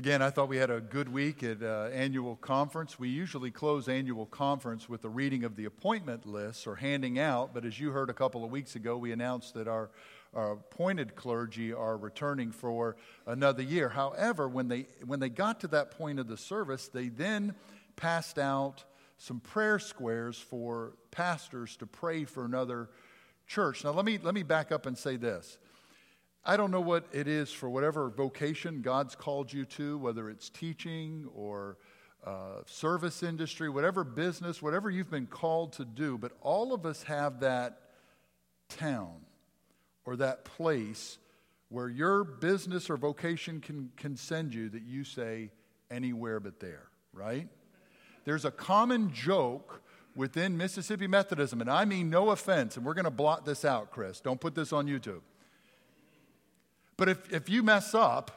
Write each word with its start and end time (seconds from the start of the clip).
Again, 0.00 0.22
I 0.22 0.30
thought 0.30 0.48
we 0.48 0.56
had 0.56 0.70
a 0.70 0.80
good 0.80 1.10
week 1.10 1.42
at 1.42 1.62
uh, 1.62 1.90
annual 1.92 2.36
conference. 2.36 2.98
We 2.98 3.10
usually 3.10 3.50
close 3.50 3.86
annual 3.86 4.24
conference 4.24 4.88
with 4.88 5.02
the 5.02 5.10
reading 5.10 5.44
of 5.44 5.56
the 5.56 5.66
appointment 5.66 6.24
lists 6.24 6.66
or 6.66 6.76
handing 6.76 7.18
out, 7.18 7.52
but 7.52 7.66
as 7.66 7.78
you 7.78 7.90
heard 7.90 8.08
a 8.08 8.14
couple 8.14 8.42
of 8.42 8.50
weeks 8.50 8.76
ago, 8.76 8.96
we 8.96 9.12
announced 9.12 9.52
that 9.52 9.68
our, 9.68 9.90
our 10.32 10.52
appointed 10.52 11.16
clergy 11.16 11.74
are 11.74 11.98
returning 11.98 12.50
for 12.50 12.96
another 13.26 13.62
year. 13.62 13.90
However, 13.90 14.48
when 14.48 14.68
they, 14.68 14.86
when 15.04 15.20
they 15.20 15.28
got 15.28 15.60
to 15.60 15.68
that 15.68 15.90
point 15.90 16.18
of 16.18 16.28
the 16.28 16.38
service, 16.38 16.88
they 16.88 17.10
then 17.10 17.54
passed 17.96 18.38
out 18.38 18.84
some 19.18 19.38
prayer 19.38 19.78
squares 19.78 20.38
for 20.38 20.94
pastors 21.10 21.76
to 21.76 21.86
pray 21.86 22.24
for 22.24 22.46
another 22.46 22.88
church. 23.46 23.84
Now, 23.84 23.90
let 23.90 24.06
me, 24.06 24.18
let 24.22 24.32
me 24.32 24.44
back 24.44 24.72
up 24.72 24.86
and 24.86 24.96
say 24.96 25.18
this. 25.18 25.58
I 26.44 26.56
don't 26.56 26.70
know 26.70 26.80
what 26.80 27.04
it 27.12 27.28
is 27.28 27.50
for 27.50 27.68
whatever 27.68 28.08
vocation 28.08 28.80
God's 28.80 29.14
called 29.14 29.52
you 29.52 29.66
to, 29.66 29.98
whether 29.98 30.30
it's 30.30 30.48
teaching 30.48 31.28
or 31.34 31.76
uh, 32.24 32.62
service 32.66 33.22
industry, 33.22 33.68
whatever 33.68 34.04
business, 34.04 34.62
whatever 34.62 34.90
you've 34.90 35.10
been 35.10 35.26
called 35.26 35.74
to 35.74 35.84
do, 35.84 36.16
but 36.16 36.32
all 36.40 36.72
of 36.72 36.86
us 36.86 37.02
have 37.04 37.40
that 37.40 37.80
town 38.68 39.16
or 40.04 40.16
that 40.16 40.44
place 40.44 41.18
where 41.68 41.88
your 41.88 42.24
business 42.24 42.90
or 42.90 42.96
vocation 42.96 43.60
can, 43.60 43.90
can 43.96 44.16
send 44.16 44.54
you 44.54 44.68
that 44.70 44.82
you 44.82 45.04
say 45.04 45.50
anywhere 45.90 46.40
but 46.40 46.58
there, 46.58 46.88
right? 47.12 47.48
There's 48.24 48.44
a 48.44 48.50
common 48.50 49.12
joke 49.12 49.82
within 50.14 50.56
Mississippi 50.56 51.06
Methodism, 51.06 51.60
and 51.60 51.70
I 51.70 51.84
mean 51.84 52.10
no 52.10 52.30
offense, 52.30 52.76
and 52.76 52.84
we're 52.84 52.94
going 52.94 53.04
to 53.04 53.10
blot 53.10 53.44
this 53.44 53.64
out, 53.64 53.90
Chris. 53.90 54.20
Don't 54.20 54.40
put 54.40 54.54
this 54.54 54.72
on 54.72 54.86
YouTube. 54.86 55.20
But 57.00 57.08
if, 57.08 57.32
if 57.32 57.48
you 57.48 57.62
mess 57.62 57.94
up, 57.94 58.30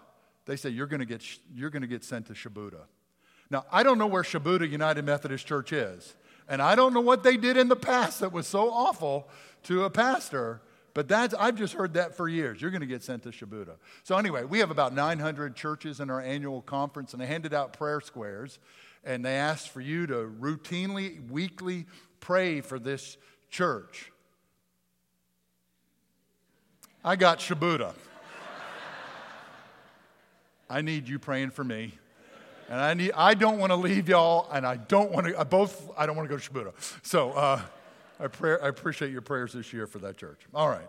they 0.45 0.55
say 0.55 0.69
you're 0.69 0.87
going 0.87 1.01
to 1.01 1.05
get, 1.05 1.21
you're 1.53 1.69
going 1.69 1.81
to 1.81 1.87
get 1.87 2.01
sent 2.01 2.27
to 2.27 2.33
Shubuta. 2.33 2.83
Now, 3.49 3.65
I 3.69 3.83
don't 3.83 3.97
know 3.97 4.07
where 4.07 4.23
Shubuta 4.23 4.71
United 4.71 5.03
Methodist 5.03 5.45
Church 5.45 5.73
is, 5.73 6.15
and 6.47 6.61
I 6.61 6.73
don't 6.75 6.93
know 6.93 7.01
what 7.01 7.23
they 7.23 7.35
did 7.35 7.57
in 7.57 7.67
the 7.67 7.75
past 7.75 8.21
that 8.21 8.31
was 8.31 8.47
so 8.47 8.71
awful 8.71 9.27
to 9.63 9.83
a 9.83 9.89
pastor. 9.89 10.61
But 10.93 11.09
that's, 11.09 11.33
I've 11.33 11.57
just 11.57 11.73
heard 11.73 11.95
that 11.95 12.15
for 12.15 12.29
years. 12.29 12.61
You're 12.61 12.71
going 12.71 12.79
to 12.79 12.87
get 12.87 13.03
sent 13.03 13.23
to 13.23 13.31
Shubuta. 13.31 13.75
So, 14.03 14.17
anyway, 14.17 14.45
we 14.45 14.59
have 14.59 14.71
about 14.71 14.93
900 14.93 15.57
churches 15.57 15.99
in 15.99 16.09
our 16.09 16.21
annual 16.21 16.61
conference, 16.61 17.11
and 17.11 17.21
they 17.21 17.27
handed 17.27 17.53
out 17.53 17.73
prayer 17.73 17.99
squares, 17.99 18.59
and 19.03 19.25
they 19.25 19.35
asked 19.35 19.71
for 19.71 19.81
you 19.81 20.07
to 20.07 20.31
routinely, 20.39 21.29
weekly 21.29 21.85
pray 22.21 22.61
for 22.61 22.79
this 22.79 23.17
church. 23.49 24.09
I 27.03 27.17
got 27.17 27.39
Shubuta. 27.39 27.93
I 30.73 30.81
need 30.81 31.07
you 31.07 31.19
praying 31.19 31.51
for 31.51 31.63
me. 31.63 31.93
And 32.67 32.81
I, 32.81 32.95
need, 32.95 33.11
I 33.15 33.35
don't 33.35 33.59
want 33.59 33.71
to 33.71 33.75
leave 33.75 34.09
y'all, 34.09 34.49
and 34.51 34.65
I 34.65 34.77
don't 34.77 35.11
want 35.11 35.27
to, 35.27 35.39
I 35.39 35.43
both, 35.43 35.91
I 35.95 36.07
don't 36.07 36.15
want 36.15 36.27
to 36.27 36.35
go 36.35 36.39
to 36.39 36.51
Shubuta. 36.51 36.73
So 37.03 37.31
uh, 37.33 37.61
I, 38.19 38.27
pray, 38.27 38.57
I 38.59 38.69
appreciate 38.69 39.11
your 39.11 39.21
prayers 39.21 39.53
this 39.53 39.71
year 39.71 39.85
for 39.85 39.99
that 39.99 40.17
church. 40.17 40.39
All 40.51 40.67
right. 40.67 40.87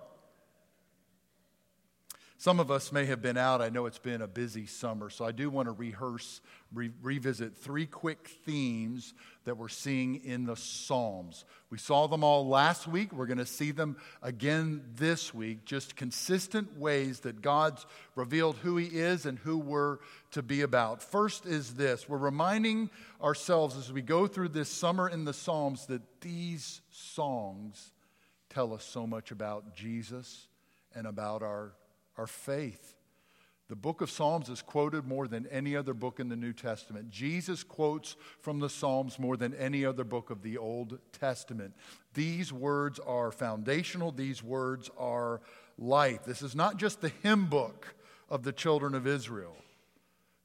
Some 2.37 2.59
of 2.59 2.71
us 2.71 2.91
may 2.91 3.07
have 3.07 3.23
been 3.23 3.37
out. 3.37 3.63
I 3.63 3.69
know 3.69 3.87
it's 3.87 3.99
been 3.99 4.21
a 4.21 4.27
busy 4.27 4.67
summer, 4.67 5.09
so 5.09 5.25
I 5.25 5.31
do 5.31 5.49
want 5.49 5.67
to 5.67 5.73
rehearse, 5.73 6.41
re- 6.73 6.91
revisit 7.01 7.57
three 7.57 7.87
quick 7.87 8.29
themes 8.45 9.15
that 9.45 9.57
we're 9.57 9.69
seeing 9.69 10.17
in 10.25 10.45
the 10.45 10.57
Psalms. 10.57 11.45
We 11.71 11.79
saw 11.79 12.09
them 12.09 12.25
all 12.25 12.49
last 12.49 12.89
week. 12.89 13.13
We're 13.13 13.27
going 13.27 13.39
to 13.39 13.47
see 13.47 13.71
them 13.71 13.97
again 14.21 14.83
this 14.97 15.33
week. 15.33 15.65
Just 15.65 15.95
consistent 15.95 16.77
ways 16.77 17.21
that 17.21 17.41
God's 17.41 17.87
revealed 18.17 18.57
who 18.57 18.79
He 18.79 18.87
is 18.87 19.27
and 19.27 19.39
who 19.39 19.57
we're 19.57 19.99
to 20.33 20.43
be 20.43 20.63
about. 20.63 21.03
First 21.03 21.47
is 21.47 21.75
this 21.75 22.09
we're 22.09 22.19
reminding 22.19 22.91
ourselves 23.23 23.77
as 23.77 23.93
we 23.93 24.03
go 24.03 24.27
through 24.27 24.49
this 24.49 24.69
summer 24.69 25.09
in 25.09 25.25
the 25.25 25.33
Psalms 25.33 25.87
that 25.87 26.03
these 26.21 26.81
songs 26.91 27.93
tell 28.51 28.75
us 28.75 28.85
so 28.85 29.07
much 29.07 29.31
about 29.31 29.75
Jesus 29.75 30.49
and 30.95 31.07
about 31.07 31.43
our 31.43 31.75
our 32.17 32.27
faith. 32.27 32.95
The 33.69 33.77
book 33.77 34.03
of 34.03 34.11
Psalms 34.11 34.51
is 34.51 34.61
quoted 34.61 35.07
more 35.07 35.27
than 35.27 35.47
any 35.47 35.75
other 35.75 35.95
book 35.95 36.21
in 36.21 36.29
the 36.29 36.37
New 36.37 36.53
Testament. 36.53 37.11
Jesus 37.11 37.65
quotes 37.65 38.15
from 38.41 38.61
the 38.61 38.69
Psalms 38.69 39.19
more 39.19 39.39
than 39.39 39.55
any 39.55 39.87
other 39.87 40.05
book 40.05 40.29
of 40.29 40.43
the 40.43 40.59
Old 40.59 40.99
Testament. 41.13 41.75
These 42.13 42.53
words 42.53 42.99
are 42.99 43.33
foundational, 43.33 44.13
these 44.13 44.43
words 44.43 44.91
are 44.99 45.41
life. 45.79 46.25
This 46.25 46.43
is 46.43 46.55
not 46.55 46.77
just 46.77 47.01
the 47.01 47.13
hymn 47.23 47.47
book 47.47 47.95
of 48.29 48.43
the 48.43 48.53
children 48.53 48.95
of 48.95 49.07
Israel. 49.07 49.57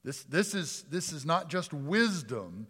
This, 0.04 0.24
this, 0.24 0.56
is, 0.56 0.86
this 0.90 1.12
is 1.12 1.26
not 1.26 1.50
just 1.50 1.74
wisdom. 1.74 2.68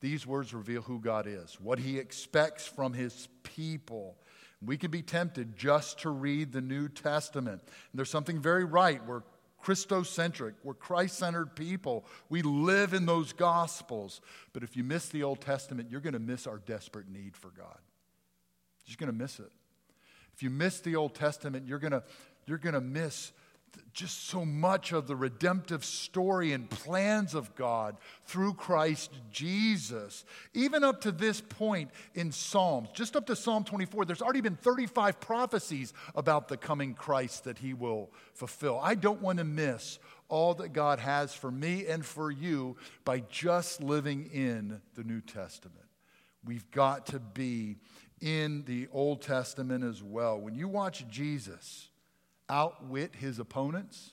These 0.00 0.26
words 0.26 0.54
reveal 0.54 0.80
who 0.80 1.00
God 1.00 1.26
is, 1.26 1.58
what 1.60 1.78
He 1.78 1.98
expects 1.98 2.66
from 2.66 2.94
His 2.94 3.28
people. 3.42 4.16
We 4.64 4.76
can 4.76 4.90
be 4.90 5.02
tempted 5.02 5.56
just 5.56 6.00
to 6.00 6.10
read 6.10 6.52
the 6.52 6.60
New 6.60 6.88
Testament. 6.88 7.62
And 7.62 7.98
there's 7.98 8.10
something 8.10 8.40
very 8.40 8.64
right. 8.64 9.04
We're 9.06 9.22
Christocentric, 9.64 10.54
we're 10.64 10.74
Christ 10.74 11.18
centered 11.18 11.54
people. 11.54 12.06
We 12.30 12.40
live 12.40 12.94
in 12.94 13.04
those 13.04 13.34
Gospels. 13.34 14.22
But 14.54 14.62
if 14.62 14.76
you 14.76 14.84
miss 14.84 15.10
the 15.10 15.22
Old 15.22 15.40
Testament, 15.40 15.90
you're 15.90 16.00
going 16.00 16.14
to 16.14 16.18
miss 16.18 16.46
our 16.46 16.58
desperate 16.58 17.10
need 17.10 17.36
for 17.36 17.50
God. 17.50 17.78
You're 18.84 18.86
just 18.86 18.98
going 18.98 19.12
to 19.12 19.16
miss 19.18 19.38
it. 19.38 19.52
If 20.34 20.42
you 20.42 20.48
miss 20.48 20.80
the 20.80 20.96
Old 20.96 21.14
Testament, 21.14 21.66
you're 21.68 21.78
going 21.78 21.92
to, 21.92 22.02
you're 22.46 22.58
going 22.58 22.74
to 22.74 22.80
miss 22.80 23.32
just 23.92 24.28
so 24.28 24.44
much 24.44 24.92
of 24.92 25.06
the 25.06 25.16
redemptive 25.16 25.84
story 25.84 26.52
and 26.52 26.70
plans 26.70 27.34
of 27.34 27.54
God 27.54 27.96
through 28.24 28.54
Christ 28.54 29.10
Jesus. 29.30 30.24
Even 30.54 30.84
up 30.84 31.00
to 31.02 31.12
this 31.12 31.40
point 31.40 31.90
in 32.14 32.32
Psalms, 32.32 32.88
just 32.94 33.16
up 33.16 33.26
to 33.26 33.36
Psalm 33.36 33.64
24, 33.64 34.04
there's 34.04 34.22
already 34.22 34.40
been 34.40 34.56
35 34.56 35.20
prophecies 35.20 35.92
about 36.14 36.48
the 36.48 36.56
coming 36.56 36.94
Christ 36.94 37.44
that 37.44 37.58
he 37.58 37.74
will 37.74 38.10
fulfill. 38.32 38.80
I 38.82 38.94
don't 38.94 39.20
want 39.20 39.38
to 39.38 39.44
miss 39.44 39.98
all 40.28 40.54
that 40.54 40.72
God 40.72 41.00
has 41.00 41.34
for 41.34 41.50
me 41.50 41.86
and 41.86 42.06
for 42.06 42.30
you 42.30 42.76
by 43.04 43.20
just 43.28 43.82
living 43.82 44.30
in 44.32 44.80
the 44.94 45.04
New 45.04 45.20
Testament. 45.20 45.76
We've 46.44 46.70
got 46.70 47.06
to 47.06 47.18
be 47.18 47.76
in 48.20 48.64
the 48.64 48.88
Old 48.92 49.22
Testament 49.22 49.84
as 49.84 50.02
well. 50.02 50.40
When 50.40 50.54
you 50.54 50.68
watch 50.68 51.06
Jesus, 51.08 51.89
outwit 52.50 53.14
his 53.14 53.38
opponents. 53.38 54.12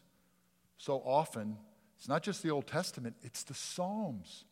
So 0.77 1.01
often, 1.03 1.57
it's 1.97 2.07
not 2.07 2.23
just 2.23 2.43
the 2.43 2.51
Old 2.51 2.67
Testament, 2.67 3.15
it's 3.23 3.43
the 3.43 3.55
Psalms. 3.55 4.45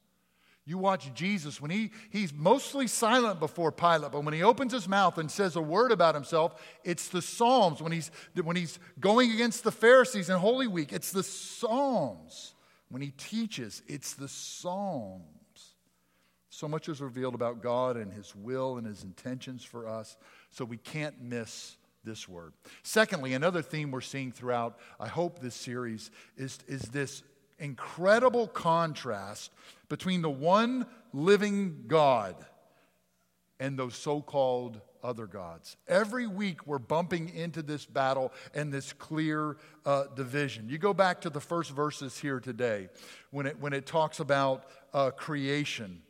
You 0.67 0.79
watch 0.79 1.13
Jesus 1.13 1.61
when 1.61 1.69
he, 1.69 1.91
he's 2.09 2.33
mostly 2.33 2.87
silent 2.87 3.39
before 3.39 3.71
Pilate, 3.71 4.11
but 4.11 4.23
when 4.23 4.33
he 4.33 4.41
opens 4.41 4.73
his 4.73 4.87
mouth 4.87 5.19
and 5.19 5.29
says 5.29 5.55
a 5.55 5.61
word 5.61 5.91
about 5.91 6.15
himself, 6.15 6.59
it's 6.83 7.09
the 7.09 7.21
Psalms. 7.21 7.83
When 7.83 7.91
he's, 7.91 8.09
when 8.43 8.55
he's 8.55 8.79
going 8.99 9.31
against 9.31 9.63
the 9.63 9.71
Pharisees 9.71 10.27
in 10.27 10.37
Holy 10.37 10.65
Week, 10.65 10.91
it's 10.91 11.11
the 11.11 11.21
Psalms. 11.21 12.55
When 12.89 13.03
he 13.03 13.11
teaches, 13.11 13.83
it's 13.87 14.15
the 14.15 14.27
Psalms. 14.27 15.21
So 16.49 16.67
much 16.67 16.89
is 16.89 16.99
revealed 16.99 17.35
about 17.35 17.61
God 17.61 17.95
and 17.95 18.11
his 18.11 18.35
will 18.35 18.77
and 18.77 18.87
his 18.87 19.03
intentions 19.03 19.63
for 19.63 19.87
us, 19.87 20.17
so 20.49 20.65
we 20.65 20.77
can't 20.77 21.21
miss 21.21 21.75
this 22.05 22.29
word. 22.29 22.53
Secondly, 22.83 23.33
another 23.33 23.61
theme 23.61 23.91
we're 23.91 24.01
seeing 24.01 24.31
throughout, 24.31 24.77
I 24.99 25.07
hope, 25.07 25.39
this 25.39 25.55
series 25.55 26.11
is, 26.37 26.59
is 26.67 26.83
this 26.83 27.23
incredible 27.59 28.47
contrast 28.47 29.51
between 29.89 30.21
the 30.21 30.29
one 30.29 30.85
living 31.13 31.85
God 31.87 32.35
and 33.59 33.77
those 33.77 33.95
so 33.95 34.21
called 34.21 34.81
other 35.03 35.27
gods. 35.27 35.77
Every 35.87 36.27
week 36.27 36.65
we're 36.65 36.79
bumping 36.79 37.29
into 37.29 37.61
this 37.61 37.85
battle 37.85 38.33
and 38.53 38.73
this 38.73 38.91
clear 38.91 39.57
uh, 39.85 40.05
division. 40.15 40.67
You 40.67 40.77
go 40.77 40.93
back 40.93 41.21
to 41.21 41.29
the 41.29 41.39
first 41.39 41.71
verses 41.71 42.17
here 42.17 42.39
today 42.39 42.89
when 43.29 43.45
it, 43.45 43.59
when 43.59 43.73
it 43.73 43.85
talks 43.85 44.19
about 44.19 44.65
uh, 44.93 45.11
creation 45.11 46.01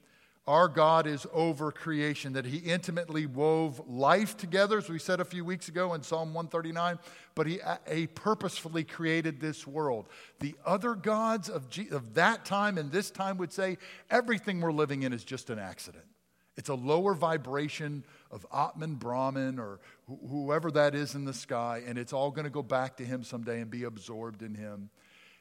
our 0.48 0.68
God 0.68 1.08
is 1.08 1.26
over 1.34 1.72
creation, 1.72 2.34
that 2.34 2.46
He 2.46 2.58
intimately 2.58 3.26
wove 3.26 3.82
life 3.88 4.38
together, 4.38 4.78
as 4.78 4.90
we 4.90 5.00
said 5.00 5.20
a 5.20 5.26
few 5.26 5.44
weeks 5.44 5.70
ago 5.70 5.94
in 5.96 6.04
Psalm 6.04 6.34
139, 6.34 7.00
but 7.34 7.48
He, 7.48 7.60
he 7.92 8.06
purposefully 8.06 8.84
created 8.84 9.40
this 9.40 9.66
world. 9.66 10.08
The 10.40 10.56
other 10.64 10.94
gods 10.94 11.50
of, 11.50 11.68
of 11.92 12.14
that 12.14 12.46
time 12.46 12.78
and 12.78 12.92
this 12.92 13.10
time 13.10 13.38
would 13.38 13.52
say 13.52 13.78
everything 14.12 14.62
we're 14.62 14.72
living 14.72 15.04
in 15.04 15.14
is 15.14 15.24
just 15.24 15.50
an 15.50 15.58
accident. 15.58 16.06
It's 16.58 16.70
a 16.70 16.76
lower 16.76 17.14
vibration 17.14 18.06
of 18.32 18.46
Atman 18.54 18.96
Brahman 18.96 19.60
or 19.60 19.80
wh- 20.08 20.30
whoever 20.30 20.72
that 20.72 20.96
is 20.96 21.16
in 21.16 21.26
the 21.26 21.34
sky, 21.34 21.82
and 21.86 21.98
it's 21.98 22.14
all 22.14 22.32
going 22.32 22.46
to 22.46 22.52
go 22.52 22.64
back 22.64 22.98
to 22.98 23.04
Him 23.04 23.24
someday 23.24 23.62
and 23.62 23.70
be 23.70 23.84
absorbed 23.84 24.42
in 24.42 24.54
Him. 24.54 24.90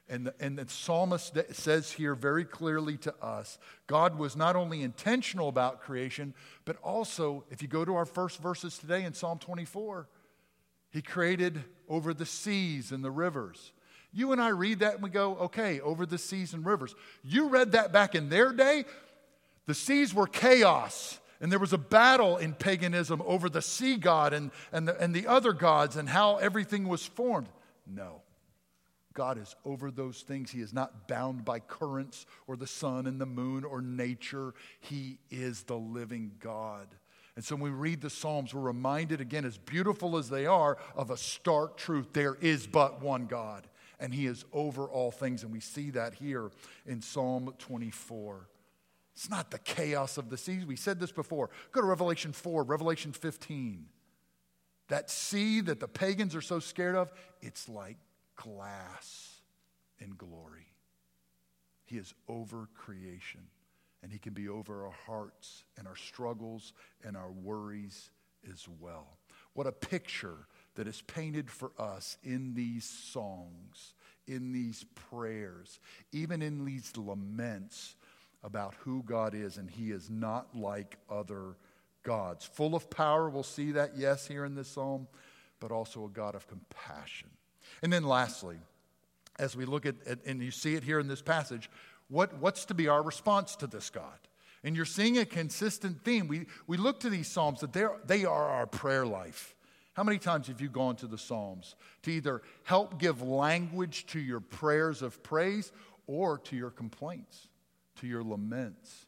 And 0.08 0.26
the, 0.26 0.34
and 0.38 0.58
the 0.58 0.68
psalmist 0.68 1.38
says 1.52 1.92
here 1.92 2.14
very 2.14 2.44
clearly 2.44 2.98
to 2.98 3.14
us 3.22 3.58
God 3.86 4.18
was 4.18 4.36
not 4.36 4.54
only 4.54 4.82
intentional 4.82 5.48
about 5.48 5.80
creation, 5.80 6.34
but 6.64 6.76
also, 6.82 7.44
if 7.50 7.62
you 7.62 7.68
go 7.68 7.84
to 7.84 7.94
our 7.94 8.04
first 8.04 8.40
verses 8.40 8.76
today 8.76 9.04
in 9.04 9.14
Psalm 9.14 9.38
24, 9.38 10.06
He 10.90 11.00
created 11.00 11.64
over 11.88 12.12
the 12.12 12.26
seas 12.26 12.92
and 12.92 13.02
the 13.02 13.10
rivers. 13.10 13.72
You 14.12 14.32
and 14.32 14.40
I 14.40 14.48
read 14.48 14.80
that 14.80 14.94
and 14.94 15.02
we 15.02 15.10
go, 15.10 15.36
okay, 15.36 15.80
over 15.80 16.06
the 16.06 16.18
seas 16.18 16.54
and 16.54 16.64
rivers. 16.64 16.94
You 17.24 17.48
read 17.48 17.72
that 17.72 17.92
back 17.92 18.14
in 18.14 18.28
their 18.28 18.52
day. 18.52 18.84
The 19.66 19.74
seas 19.74 20.14
were 20.14 20.26
chaos, 20.26 21.18
and 21.40 21.50
there 21.50 21.58
was 21.58 21.72
a 21.72 21.78
battle 21.78 22.36
in 22.36 22.52
paganism 22.52 23.22
over 23.24 23.48
the 23.48 23.62
sea 23.62 23.96
god 23.96 24.34
and, 24.34 24.50
and, 24.70 24.86
the, 24.86 25.00
and 25.00 25.14
the 25.14 25.26
other 25.26 25.54
gods 25.54 25.96
and 25.96 26.08
how 26.08 26.36
everything 26.36 26.86
was 26.86 27.04
formed. 27.04 27.48
No. 27.86 28.20
God 29.14 29.38
is 29.38 29.54
over 29.64 29.90
those 29.90 30.20
things. 30.20 30.50
He 30.50 30.60
is 30.60 30.72
not 30.72 31.08
bound 31.08 31.44
by 31.44 31.60
currents 31.60 32.26
or 32.46 32.56
the 32.56 32.66
sun 32.66 33.06
and 33.06 33.20
the 33.20 33.26
moon 33.26 33.64
or 33.64 33.80
nature. 33.80 34.54
He 34.80 35.18
is 35.30 35.62
the 35.62 35.78
living 35.78 36.32
God. 36.40 36.88
And 37.36 37.44
so 37.44 37.56
when 37.56 37.62
we 37.62 37.70
read 37.70 38.00
the 38.00 38.10
Psalms, 38.10 38.54
we're 38.54 38.60
reminded 38.60 39.20
again, 39.20 39.44
as 39.44 39.58
beautiful 39.58 40.16
as 40.16 40.28
they 40.28 40.46
are, 40.46 40.78
of 40.94 41.10
a 41.10 41.16
stark 41.16 41.76
truth 41.76 42.12
there 42.12 42.36
is 42.36 42.66
but 42.66 43.02
one 43.02 43.26
God, 43.26 43.66
and 43.98 44.14
He 44.14 44.26
is 44.26 44.44
over 44.52 44.84
all 44.84 45.10
things. 45.10 45.42
And 45.42 45.52
we 45.52 45.60
see 45.60 45.90
that 45.90 46.14
here 46.14 46.50
in 46.86 47.00
Psalm 47.00 47.52
24. 47.58 48.48
It's 49.14 49.30
not 49.30 49.50
the 49.50 49.58
chaos 49.58 50.18
of 50.18 50.28
the 50.28 50.36
seas. 50.36 50.66
We 50.66 50.76
said 50.76 51.00
this 51.00 51.12
before. 51.12 51.50
Go 51.72 51.80
to 51.80 51.86
Revelation 51.86 52.32
4, 52.32 52.64
Revelation 52.64 53.12
15. 53.12 53.86
That 54.88 55.08
sea 55.08 55.60
that 55.62 55.80
the 55.80 55.88
pagans 55.88 56.34
are 56.34 56.40
so 56.40 56.58
scared 56.58 56.94
of, 56.94 57.12
it's 57.40 57.68
like 57.68 57.96
glass 58.36 59.40
in 59.98 60.10
glory. 60.16 60.66
He 61.84 61.96
is 61.96 62.14
over 62.28 62.68
creation 62.74 63.42
and 64.02 64.12
He 64.12 64.18
can 64.18 64.34
be 64.34 64.48
over 64.48 64.84
our 64.84 64.94
hearts 65.06 65.64
and 65.78 65.88
our 65.88 65.96
struggles 65.96 66.72
and 67.02 67.16
our 67.16 67.30
worries 67.30 68.10
as 68.52 68.66
well. 68.80 69.18
What 69.54 69.66
a 69.66 69.72
picture 69.72 70.46
that 70.74 70.86
is 70.86 71.02
painted 71.02 71.50
for 71.50 71.72
us 71.78 72.18
in 72.22 72.54
these 72.54 72.84
songs, 72.84 73.94
in 74.26 74.52
these 74.52 74.84
prayers, 75.10 75.80
even 76.12 76.42
in 76.42 76.64
these 76.64 76.96
laments 76.96 77.96
about 78.42 78.74
who 78.80 79.02
God 79.04 79.34
is, 79.34 79.56
and 79.56 79.70
He 79.70 79.90
is 79.90 80.10
not 80.10 80.54
like 80.54 80.98
other 81.08 81.56
gods. 82.02 82.44
Full 82.44 82.74
of 82.74 82.90
power, 82.90 83.30
we'll 83.30 83.42
see 83.42 83.72
that, 83.72 83.96
yes, 83.96 84.26
here 84.26 84.44
in 84.44 84.54
this 84.54 84.68
psalm, 84.68 85.08
but 85.60 85.72
also 85.72 86.04
a 86.04 86.10
God 86.10 86.34
of 86.34 86.46
compassion. 86.46 87.30
And 87.82 87.92
then 87.92 88.04
lastly, 88.04 88.56
as 89.38 89.56
we 89.56 89.64
look 89.64 89.86
at, 89.86 89.96
at 90.06 90.24
and 90.24 90.42
you 90.42 90.50
see 90.50 90.74
it 90.74 90.84
here 90.84 91.00
in 91.00 91.08
this 91.08 91.22
passage, 91.22 91.70
what, 92.08 92.38
what's 92.38 92.64
to 92.66 92.74
be 92.74 92.88
our 92.88 93.02
response 93.02 93.56
to 93.56 93.66
this 93.66 93.90
God? 93.90 94.18
And 94.62 94.74
you're 94.74 94.84
seeing 94.84 95.18
a 95.18 95.26
consistent 95.26 96.02
theme. 96.04 96.26
We, 96.26 96.46
we 96.66 96.76
look 96.76 97.00
to 97.00 97.10
these 97.10 97.28
Psalms 97.28 97.60
that 97.60 97.72
they 98.06 98.24
are 98.24 98.48
our 98.48 98.66
prayer 98.66 99.04
life. 99.04 99.54
How 99.94 100.02
many 100.02 100.18
times 100.18 100.48
have 100.48 100.60
you 100.60 100.68
gone 100.68 100.96
to 100.96 101.06
the 101.06 101.18
Psalms 101.18 101.76
to 102.02 102.10
either 102.10 102.42
help 102.64 102.98
give 102.98 103.22
language 103.22 104.06
to 104.06 104.18
your 104.18 104.40
prayers 104.40 105.02
of 105.02 105.22
praise 105.22 105.70
or 106.06 106.38
to 106.38 106.56
your 106.56 106.70
complaints, 106.70 107.48
to 108.00 108.06
your 108.06 108.24
laments? 108.24 109.06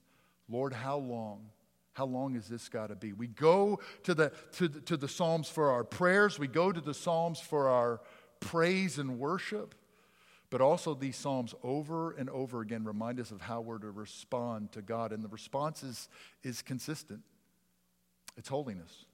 Lord, 0.48 0.72
how 0.72 0.98
long? 0.98 1.46
How 1.94 2.04
long 2.04 2.34
has 2.34 2.46
this 2.46 2.68
got 2.68 2.88
to 2.88 2.94
be? 2.94 3.14
We 3.14 3.26
go 3.26 3.80
to 4.04 4.14
the, 4.14 4.30
to, 4.52 4.68
the, 4.68 4.80
to 4.82 4.96
the 4.96 5.08
Psalms 5.08 5.48
for 5.48 5.70
our 5.70 5.82
prayers, 5.82 6.38
we 6.38 6.46
go 6.46 6.70
to 6.70 6.80
the 6.80 6.94
Psalms 6.94 7.40
for 7.40 7.68
our 7.68 8.00
praise 8.40 8.98
and 8.98 9.18
worship. 9.18 9.74
But 10.48 10.60
also, 10.60 10.94
these 10.94 11.16
Psalms 11.16 11.54
over 11.64 12.12
and 12.12 12.30
over 12.30 12.60
again 12.60 12.84
remind 12.84 13.18
us 13.18 13.32
of 13.32 13.40
how 13.40 13.60
we're 13.60 13.78
to 13.78 13.90
respond 13.90 14.72
to 14.72 14.82
God. 14.82 15.12
And 15.12 15.24
the 15.24 15.28
response 15.28 15.82
is, 15.82 16.08
is 16.42 16.62
consistent 16.62 17.22
it's 18.36 18.48
holiness. 18.48 19.06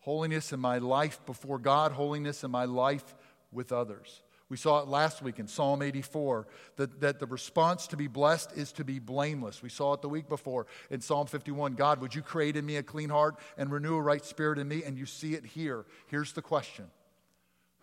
Holiness 0.00 0.52
in 0.52 0.60
my 0.60 0.78
life 0.78 1.24
before 1.26 1.58
God, 1.58 1.92
holiness 1.92 2.44
in 2.44 2.50
my 2.50 2.64
life 2.64 3.14
with 3.52 3.72
others. 3.72 4.22
We 4.48 4.56
saw 4.56 4.80
it 4.80 4.88
last 4.88 5.22
week 5.22 5.38
in 5.38 5.46
Psalm 5.46 5.80
84 5.80 6.48
that, 6.76 7.00
that 7.00 7.20
the 7.20 7.26
response 7.26 7.86
to 7.88 7.96
be 7.96 8.08
blessed 8.08 8.52
is 8.56 8.72
to 8.72 8.84
be 8.84 8.98
blameless. 8.98 9.62
We 9.62 9.68
saw 9.68 9.92
it 9.92 10.02
the 10.02 10.08
week 10.08 10.28
before 10.28 10.66
in 10.90 11.00
Psalm 11.00 11.28
51 11.28 11.74
God, 11.74 12.00
would 12.00 12.14
you 12.14 12.22
create 12.22 12.56
in 12.56 12.66
me 12.66 12.76
a 12.76 12.82
clean 12.82 13.10
heart 13.10 13.36
and 13.56 13.70
renew 13.70 13.94
a 13.94 14.02
right 14.02 14.24
spirit 14.24 14.58
in 14.58 14.66
me? 14.66 14.82
And 14.82 14.98
you 14.98 15.06
see 15.06 15.34
it 15.34 15.44
here. 15.46 15.86
Here's 16.08 16.32
the 16.32 16.42
question 16.42 16.86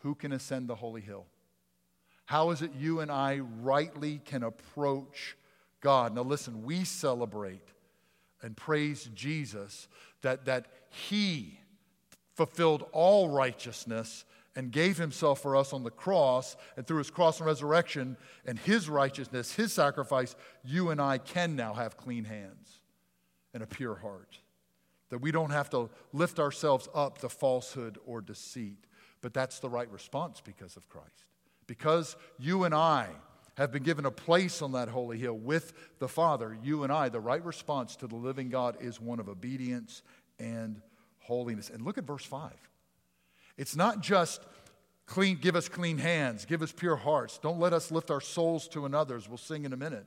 Who 0.02 0.16
can 0.16 0.32
ascend 0.32 0.68
the 0.68 0.76
holy 0.76 1.02
hill? 1.02 1.26
How 2.26 2.52
is 2.52 2.62
it 2.62 2.72
you 2.78 3.00
and 3.00 3.12
I 3.12 3.40
rightly 3.40 4.22
can 4.26 4.44
approach 4.44 5.38
God? 5.82 6.14
Now, 6.14 6.24
listen, 6.24 6.64
we 6.64 6.84
celebrate 6.84 7.62
and 8.42 8.56
praise 8.56 9.10
Jesus 9.14 9.88
that, 10.22 10.46
that 10.46 10.66
He 10.90 11.60
fulfilled 12.34 12.86
all 12.92 13.30
righteousness 13.30 14.26
and 14.56 14.72
gave 14.72 14.98
Himself 14.98 15.42
for 15.42 15.56
us 15.56 15.72
on 15.72 15.84
the 15.84 15.92
cross, 15.92 16.58
and 16.76 16.86
through 16.86 16.98
His 16.98 17.12
cross 17.12 17.38
and 17.38 17.46
resurrection 17.46 18.18
and 18.46 18.58
His 18.58 18.90
righteousness, 18.90 19.54
His 19.54 19.72
sacrifice, 19.72 20.36
you 20.66 20.90
and 20.90 21.00
I 21.00 21.20
can 21.20 21.56
now 21.56 21.74
have 21.74 21.96
clean 21.96 22.26
hands 22.26 22.82
and 23.54 23.62
a 23.62 23.68
pure 23.68 23.96
heart. 23.96 24.40
That 25.10 25.20
we 25.20 25.32
don't 25.32 25.52
have 25.52 25.70
to 25.70 25.90
lift 26.12 26.40
ourselves 26.40 26.90
up 26.94 27.20
to 27.20 27.30
falsehood 27.30 28.00
or 28.06 28.20
deceit, 28.20 28.87
but 29.28 29.34
that's 29.34 29.60
the 29.60 29.68
right 29.68 29.92
response 29.92 30.40
because 30.40 30.78
of 30.78 30.88
Christ. 30.88 31.26
Because 31.68 32.16
you 32.40 32.64
and 32.64 32.74
I 32.74 33.10
have 33.58 33.74
been 33.74 33.84
given 33.84 34.06
a 34.06 34.10
place 34.10 34.62
on 34.62 34.72
that 34.72 34.88
holy 34.88 35.18
hill 35.18 35.34
with 35.34 35.74
the 36.00 36.08
Father, 36.08 36.58
you 36.64 36.84
and 36.84 36.94
I, 36.94 37.10
the 37.10 37.20
right 37.20 37.44
response 37.44 37.98
to 37.98 38.08
the 38.08 38.16
living 38.16 38.48
God 38.48 38.78
is 38.80 39.02
one 39.02 39.20
of 39.20 39.28
obedience 39.28 40.02
and 40.40 40.82
holiness. 41.20 41.70
And 41.70 41.82
look 41.82 41.98
at 41.98 42.06
verse 42.06 42.24
5. 42.24 42.54
It's 43.58 43.76
not 43.76 44.00
just 44.00 44.42
clean, 45.06 45.40
give 45.42 45.58
us 45.58 45.68
clean 45.68 45.98
hands, 45.98 46.46
give 46.46 46.62
us 46.62 46.72
pure 46.72 46.96
hearts, 46.96 47.38
don't 47.38 47.60
let 47.60 47.74
us 47.74 47.92
lift 47.92 48.10
our 48.10 48.22
souls 48.22 48.70
to 48.70 48.86
another's. 48.86 49.28
We'll 49.28 49.38
sing 49.38 49.66
in 49.66 49.74
a 49.74 49.78
minute. 49.78 50.06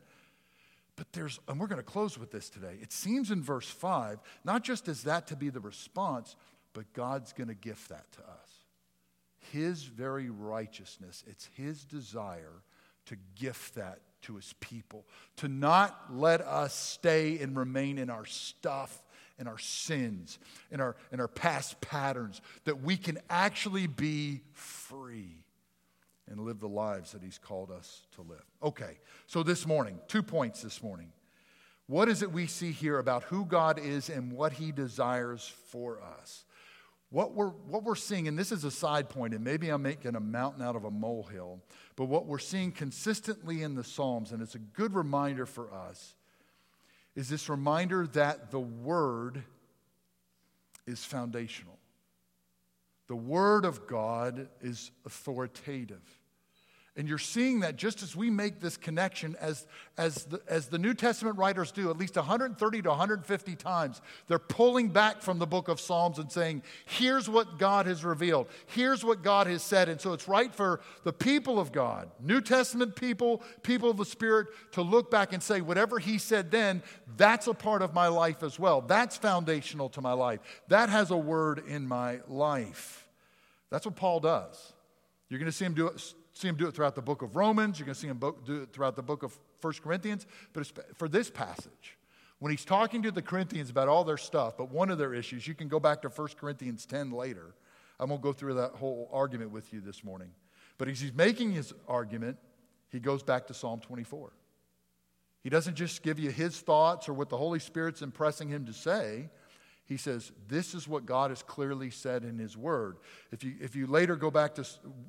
But 0.96 1.12
there's, 1.12 1.38
and 1.46 1.60
we're 1.60 1.66
going 1.66 1.76
to 1.76 1.82
close 1.82 2.18
with 2.18 2.30
this 2.30 2.48
today. 2.48 2.78
It 2.80 2.90
seems 2.90 3.30
in 3.30 3.42
verse 3.42 3.68
5, 3.68 4.18
not 4.46 4.64
just 4.64 4.88
is 4.88 5.02
that 5.02 5.26
to 5.26 5.36
be 5.36 5.50
the 5.50 5.60
response, 5.60 6.36
but 6.72 6.90
God's 6.94 7.34
going 7.34 7.48
to 7.48 7.54
gift 7.54 7.90
that 7.90 8.10
to 8.12 8.20
us. 8.20 8.49
His 9.52 9.82
very 9.82 10.30
righteousness, 10.30 11.24
it's 11.26 11.48
His 11.54 11.84
desire 11.84 12.62
to 13.06 13.16
gift 13.34 13.74
that 13.74 14.00
to 14.22 14.36
His 14.36 14.54
people, 14.60 15.06
to 15.36 15.48
not 15.48 16.06
let 16.10 16.40
us 16.40 16.74
stay 16.74 17.38
and 17.38 17.56
remain 17.56 17.98
in 17.98 18.10
our 18.10 18.26
stuff 18.26 19.02
and 19.38 19.48
our 19.48 19.58
sins 19.58 20.38
and 20.70 20.82
our, 20.82 20.96
and 21.10 21.20
our 21.20 21.28
past 21.28 21.80
patterns, 21.80 22.40
that 22.64 22.82
we 22.82 22.96
can 22.96 23.18
actually 23.30 23.86
be 23.86 24.42
free 24.52 25.44
and 26.28 26.40
live 26.40 26.60
the 26.60 26.68
lives 26.68 27.12
that 27.12 27.22
He's 27.22 27.38
called 27.38 27.70
us 27.70 28.02
to 28.14 28.22
live. 28.22 28.44
Okay, 28.62 28.98
so 29.26 29.42
this 29.42 29.66
morning, 29.66 29.98
two 30.08 30.22
points 30.22 30.62
this 30.62 30.82
morning. 30.82 31.12
What 31.86 32.08
is 32.08 32.22
it 32.22 32.30
we 32.30 32.46
see 32.46 32.70
here 32.70 33.00
about 33.00 33.24
who 33.24 33.44
God 33.44 33.80
is 33.80 34.10
and 34.10 34.30
what 34.30 34.52
He 34.52 34.70
desires 34.70 35.52
for 35.70 36.00
us? 36.00 36.44
What 37.10 37.34
we're, 37.34 37.48
what 37.48 37.82
we're 37.82 37.96
seeing, 37.96 38.28
and 38.28 38.38
this 38.38 38.52
is 38.52 38.62
a 38.62 38.70
side 38.70 39.08
point, 39.08 39.34
and 39.34 39.42
maybe 39.42 39.68
I'm 39.68 39.82
making 39.82 40.14
a 40.14 40.20
mountain 40.20 40.62
out 40.62 40.76
of 40.76 40.84
a 40.84 40.90
molehill, 40.90 41.60
but 41.96 42.04
what 42.04 42.26
we're 42.26 42.38
seeing 42.38 42.70
consistently 42.70 43.62
in 43.62 43.74
the 43.74 43.82
Psalms, 43.82 44.30
and 44.30 44.40
it's 44.40 44.54
a 44.54 44.60
good 44.60 44.94
reminder 44.94 45.44
for 45.44 45.72
us, 45.72 46.14
is 47.16 47.28
this 47.28 47.48
reminder 47.48 48.06
that 48.08 48.52
the 48.52 48.60
Word 48.60 49.42
is 50.86 51.04
foundational. 51.04 51.78
The 53.08 53.16
Word 53.16 53.64
of 53.64 53.88
God 53.88 54.48
is 54.60 54.92
authoritative. 55.04 56.19
And 57.00 57.08
you're 57.08 57.16
seeing 57.16 57.60
that 57.60 57.76
just 57.76 58.02
as 58.02 58.14
we 58.14 58.28
make 58.28 58.60
this 58.60 58.76
connection, 58.76 59.34
as, 59.40 59.66
as, 59.96 60.24
the, 60.24 60.42
as 60.46 60.66
the 60.66 60.76
New 60.76 60.92
Testament 60.92 61.38
writers 61.38 61.72
do, 61.72 61.88
at 61.88 61.96
least 61.96 62.16
130 62.16 62.82
to 62.82 62.88
150 62.90 63.56
times, 63.56 64.02
they're 64.28 64.38
pulling 64.38 64.90
back 64.90 65.22
from 65.22 65.38
the 65.38 65.46
book 65.46 65.68
of 65.68 65.80
Psalms 65.80 66.18
and 66.18 66.30
saying, 66.30 66.62
here's 66.84 67.26
what 67.26 67.58
God 67.58 67.86
has 67.86 68.04
revealed, 68.04 68.48
here's 68.66 69.02
what 69.02 69.22
God 69.22 69.46
has 69.46 69.62
said. 69.62 69.88
And 69.88 69.98
so 69.98 70.12
it's 70.12 70.28
right 70.28 70.54
for 70.54 70.82
the 71.02 71.12
people 71.14 71.58
of 71.58 71.72
God, 71.72 72.10
New 72.20 72.42
Testament 72.42 72.94
people, 72.96 73.42
people 73.62 73.88
of 73.88 73.96
the 73.96 74.04
Spirit, 74.04 74.48
to 74.72 74.82
look 74.82 75.10
back 75.10 75.32
and 75.32 75.42
say, 75.42 75.62
whatever 75.62 75.98
He 75.98 76.18
said 76.18 76.50
then, 76.50 76.82
that's 77.16 77.46
a 77.46 77.54
part 77.54 77.80
of 77.80 77.94
my 77.94 78.08
life 78.08 78.42
as 78.42 78.58
well. 78.58 78.82
That's 78.82 79.16
foundational 79.16 79.88
to 79.88 80.02
my 80.02 80.12
life. 80.12 80.40
That 80.68 80.90
has 80.90 81.10
a 81.10 81.16
word 81.16 81.62
in 81.66 81.88
my 81.88 82.20
life. 82.28 83.08
That's 83.70 83.86
what 83.86 83.96
Paul 83.96 84.20
does. 84.20 84.74
You're 85.30 85.38
going 85.38 85.50
to 85.50 85.56
see 85.56 85.64
him 85.64 85.72
do 85.72 85.86
it 85.86 86.14
see 86.40 86.48
him 86.48 86.56
do 86.56 86.66
it 86.66 86.74
throughout 86.74 86.94
the 86.94 87.02
book 87.02 87.22
of 87.22 87.36
Romans. 87.36 87.78
You're 87.78 87.86
going 87.86 87.94
to 87.94 88.00
see 88.00 88.08
him 88.08 88.18
do 88.18 88.62
it 88.62 88.72
throughout 88.72 88.96
the 88.96 89.02
book 89.02 89.22
of 89.22 89.38
1 89.60 89.72
Corinthians. 89.82 90.26
But 90.52 90.70
for 90.96 91.08
this 91.08 91.30
passage, 91.30 91.98
when 92.38 92.50
he's 92.50 92.64
talking 92.64 93.02
to 93.02 93.10
the 93.10 93.22
Corinthians 93.22 93.70
about 93.70 93.88
all 93.88 94.02
their 94.02 94.16
stuff, 94.16 94.56
but 94.56 94.70
one 94.70 94.90
of 94.90 94.98
their 94.98 95.14
issues, 95.14 95.46
you 95.46 95.54
can 95.54 95.68
go 95.68 95.78
back 95.78 96.02
to 96.02 96.08
1 96.08 96.28
Corinthians 96.38 96.86
10 96.86 97.10
later. 97.10 97.54
I 97.98 98.04
won't 98.04 98.22
go 98.22 98.32
through 98.32 98.54
that 98.54 98.72
whole 98.72 99.10
argument 99.12 99.50
with 99.50 99.72
you 99.72 99.80
this 99.80 100.02
morning. 100.02 100.30
But 100.78 100.88
as 100.88 101.00
he's 101.00 101.12
making 101.12 101.52
his 101.52 101.74
argument, 101.86 102.38
he 102.88 102.98
goes 102.98 103.22
back 103.22 103.46
to 103.48 103.54
Psalm 103.54 103.80
24. 103.80 104.32
He 105.42 105.50
doesn't 105.50 105.74
just 105.74 106.02
give 106.02 106.18
you 106.18 106.30
his 106.30 106.58
thoughts 106.60 107.08
or 107.08 107.12
what 107.12 107.28
the 107.28 107.36
Holy 107.36 107.58
Spirit's 107.58 108.02
impressing 108.02 108.48
him 108.48 108.64
to 108.66 108.72
say. 108.72 109.28
He 109.90 109.96
says, 109.96 110.30
This 110.46 110.72
is 110.72 110.86
what 110.86 111.04
God 111.04 111.32
has 111.32 111.42
clearly 111.42 111.90
said 111.90 112.22
in 112.22 112.38
his 112.38 112.56
word. 112.56 112.98
If 113.32 113.42
you, 113.42 113.56
if 113.60 113.74
you 113.74 113.88
later 113.88 114.14
go 114.14 114.30
back 114.30 114.54
to 114.54 114.64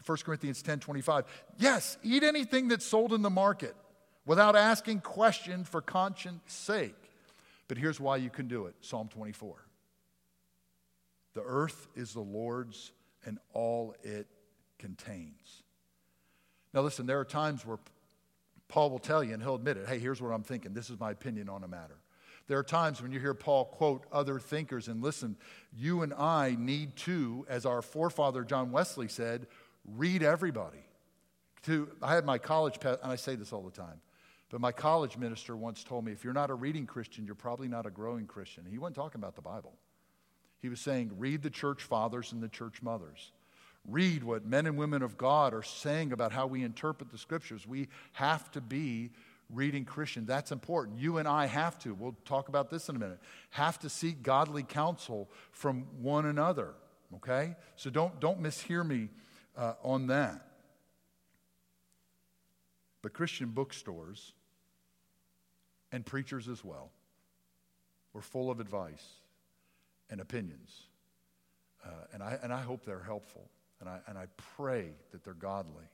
1 0.08 0.18
Corinthians 0.26 0.64
10 0.64 0.80
25, 0.80 1.26
yes, 1.60 2.00
eat 2.02 2.24
anything 2.24 2.68
that's 2.68 2.86
sold 2.86 3.14
in 3.14 3.22
the 3.22 3.30
market 3.30 3.76
without 4.26 4.56
asking 4.56 5.02
question 5.02 5.66
for 5.66 5.82
conscience 5.82 6.42
sake. 6.48 6.96
But 7.68 7.78
here's 7.78 8.00
why 8.00 8.18
you 8.18 8.32
can 8.32 8.48
do 8.48 8.66
it 8.66 8.74
Psalm 8.82 9.08
24. 9.08 9.64
The 11.36 11.44
earth 11.44 11.88
is 11.96 12.14
the 12.14 12.22
Lord's 12.22 12.92
and 13.24 13.38
all 13.54 13.94
it 14.02 14.26
contains. 14.80 15.62
Now, 16.74 16.82
listen, 16.82 17.06
there 17.06 17.20
are 17.20 17.26
times 17.26 17.64
where 17.68 17.78
Paul 18.68 18.90
will 18.90 19.00
tell 19.00 19.24
you, 19.24 19.36
and 19.36 19.44
he'll 19.44 19.54
admit 19.54 19.78
it 19.78 19.88
hey, 19.88 20.00
here's 20.00 20.20
what 20.20 20.30
I'm 20.30 20.42
thinking. 20.42 20.74
This 20.74 20.90
is 20.90 21.00
my 21.00 21.12
opinion 21.12 21.50
on 21.50 21.64
a 21.64 21.68
matter. 21.68 22.00
There 22.52 22.60
are 22.60 22.64
times 22.64 23.02
when 23.02 23.14
you 23.14 23.20
hear 23.22 23.34
Paul 23.34 23.64
quote 23.64 24.06
other 24.12 24.38
thinkers, 24.38 24.90
and 24.90 25.02
listen, 25.02 25.38
you 25.74 26.02
and 26.02 26.14
I 26.14 26.58
need 26.60 26.98
to, 26.98 27.46
as 27.48 27.66
our 27.66 27.82
forefather 27.82 28.44
John 28.44 28.74
Wesley 28.74 29.08
said, 29.08 29.48
read 29.86 30.22
everybody. 30.22 30.84
To, 31.64 31.88
I 32.02 32.14
had 32.14 32.26
my 32.26 32.38
college, 32.38 32.78
and 32.84 32.98
I 33.02 33.16
say 33.16 33.36
this 33.36 33.54
all 33.54 33.62
the 33.62 33.72
time, 33.72 34.02
but 34.50 34.60
my 34.60 34.74
college 34.74 35.16
minister 35.16 35.56
once 35.56 35.82
told 35.86 36.04
me 36.04 36.12
if 36.12 36.26
you're 36.26 36.34
not 36.34 36.50
a 36.50 36.54
reading 36.54 36.86
Christian, 36.86 37.26
you're 37.26 37.36
probably 37.36 37.70
not 37.70 37.86
a 37.86 37.90
growing 37.90 38.28
Christian. 38.28 38.66
He 38.70 38.78
wasn't 38.78 38.98
talking 38.98 39.22
about 39.22 39.38
the 39.38 39.42
Bible. 39.42 39.72
He 40.62 40.68
was 40.68 40.82
saying, 40.82 41.12
read 41.18 41.44
the 41.44 41.50
church 41.50 41.82
fathers 41.84 42.34
and 42.34 42.44
the 42.44 42.50
church 42.50 42.82
mothers. 42.82 43.32
Read 43.88 44.26
what 44.26 44.46
men 44.46 44.66
and 44.66 44.78
women 44.78 45.04
of 45.04 45.18
God 45.18 45.54
are 45.54 45.64
saying 45.64 46.12
about 46.12 46.34
how 46.34 46.48
we 46.48 46.64
interpret 46.64 47.12
the 47.12 47.18
scriptures. 47.18 47.66
We 47.66 47.88
have 48.12 48.52
to 48.52 48.60
be 48.60 49.12
reading 49.54 49.86
Christian. 49.86 50.26
That's 50.26 50.52
important. 50.52 51.00
You 51.00 51.18
and 51.18 51.28
I 51.28 51.46
have 51.46 51.78
to, 51.80 51.94
we'll 51.94 52.16
talk 52.26 52.50
about 52.50 52.70
this 52.70 52.90
in 52.90 52.96
a 52.96 53.00
minute, 53.00 53.20
have 53.52 53.80
to 53.80 53.90
seek 53.90 54.24
godly 54.24 54.64
counsel 54.64 55.30
from 55.52 55.86
one 56.02 56.26
another. 56.26 56.74
Okay? 57.16 57.56
So 57.76 57.90
don't, 57.90 58.20
don't 58.20 58.42
mishear 58.42 58.86
me 58.86 59.10
uh, 59.58 59.74
on 59.84 60.08
that. 60.08 60.48
But 63.02 63.14
Christian 63.14 63.50
bookstores 63.50 64.34
and 65.92 66.06
preachers 66.06 66.48
as 66.48 66.64
well 66.64 66.92
were 68.14 68.22
full 68.22 68.52
of 68.52 68.60
advice 68.60 69.06
and 70.10 70.22
opinions. 70.22 70.84
Uh, 71.84 71.90
and, 72.14 72.22
I, 72.22 72.38
and 72.44 72.54
I 72.54 72.62
hope 72.62 72.86
they're 72.86 73.04
helpful. 73.04 73.50
And 73.80 73.90
I, 73.90 74.00
and 74.08 74.18
I 74.18 74.28
pray 74.56 74.90
that 75.12 75.24
they're 75.24 75.34
godly. 75.34 75.86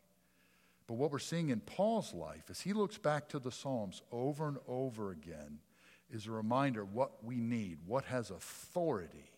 But 0.87 0.95
what 0.95 1.11
we're 1.11 1.19
seeing 1.19 1.49
in 1.49 1.59
Paul's 1.59 2.13
life 2.13 2.45
as 2.49 2.61
he 2.61 2.71
looks 2.71 2.97
back 2.97 3.27
to 3.29 3.39
the 3.39 3.51
Psalms 3.51 4.01
over 4.11 4.47
and 4.47 4.57
over 4.67 5.11
again 5.11 5.59
is 6.09 6.27
a 6.27 6.31
reminder 6.31 6.85
what 6.85 7.23
we 7.23 7.35
need, 7.35 7.79
what 7.85 8.05
has 8.05 8.31
authority 8.31 9.29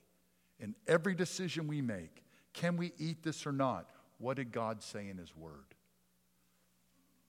in 0.60 0.75
every 0.88 1.15
decision 1.15 1.68
we 1.68 1.82
make. 1.82 2.24
Can 2.53 2.77
we 2.77 2.91
eat 3.00 3.24
this 3.24 3.48
or 3.48 3.51
not? 3.51 3.89
What 4.20 4.38
did 4.38 4.51
God 4.51 4.84
say 4.84 5.10
in 5.10 5.18
His 5.18 5.36
Word? 5.36 5.74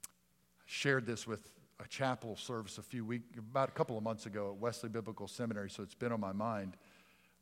I 0.04 0.66
shared 0.66 1.06
this 1.06 1.26
with 1.26 1.50
a 1.82 1.88
chapel 1.88 2.36
service 2.36 2.76
a 2.76 2.82
few 2.82 3.06
weeks, 3.06 3.24
about 3.38 3.70
a 3.70 3.72
couple 3.72 3.96
of 3.96 4.04
months 4.04 4.26
ago 4.26 4.50
at 4.50 4.56
Wesley 4.56 4.90
Biblical 4.90 5.28
Seminary, 5.28 5.70
so 5.70 5.82
it's 5.82 5.94
been 5.94 6.12
on 6.12 6.20
my 6.20 6.32
mind. 6.32 6.76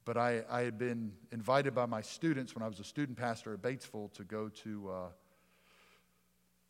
But 0.04 0.16
I, 0.16 0.44
I 0.49 0.61
had 0.61 0.78
been 0.78 1.12
invited 1.32 1.75
by 1.75 1.87
my 1.87 2.02
students 2.02 2.54
when 2.54 2.62
I 2.62 2.68
was 2.68 2.78
a 2.78 2.85
student 2.85 3.18
pastor 3.18 3.52
at 3.52 3.62
Batesville 3.62 4.12
to 4.12 4.23
go 4.23 4.49
to. 4.49 4.90
Uh, 4.90 5.08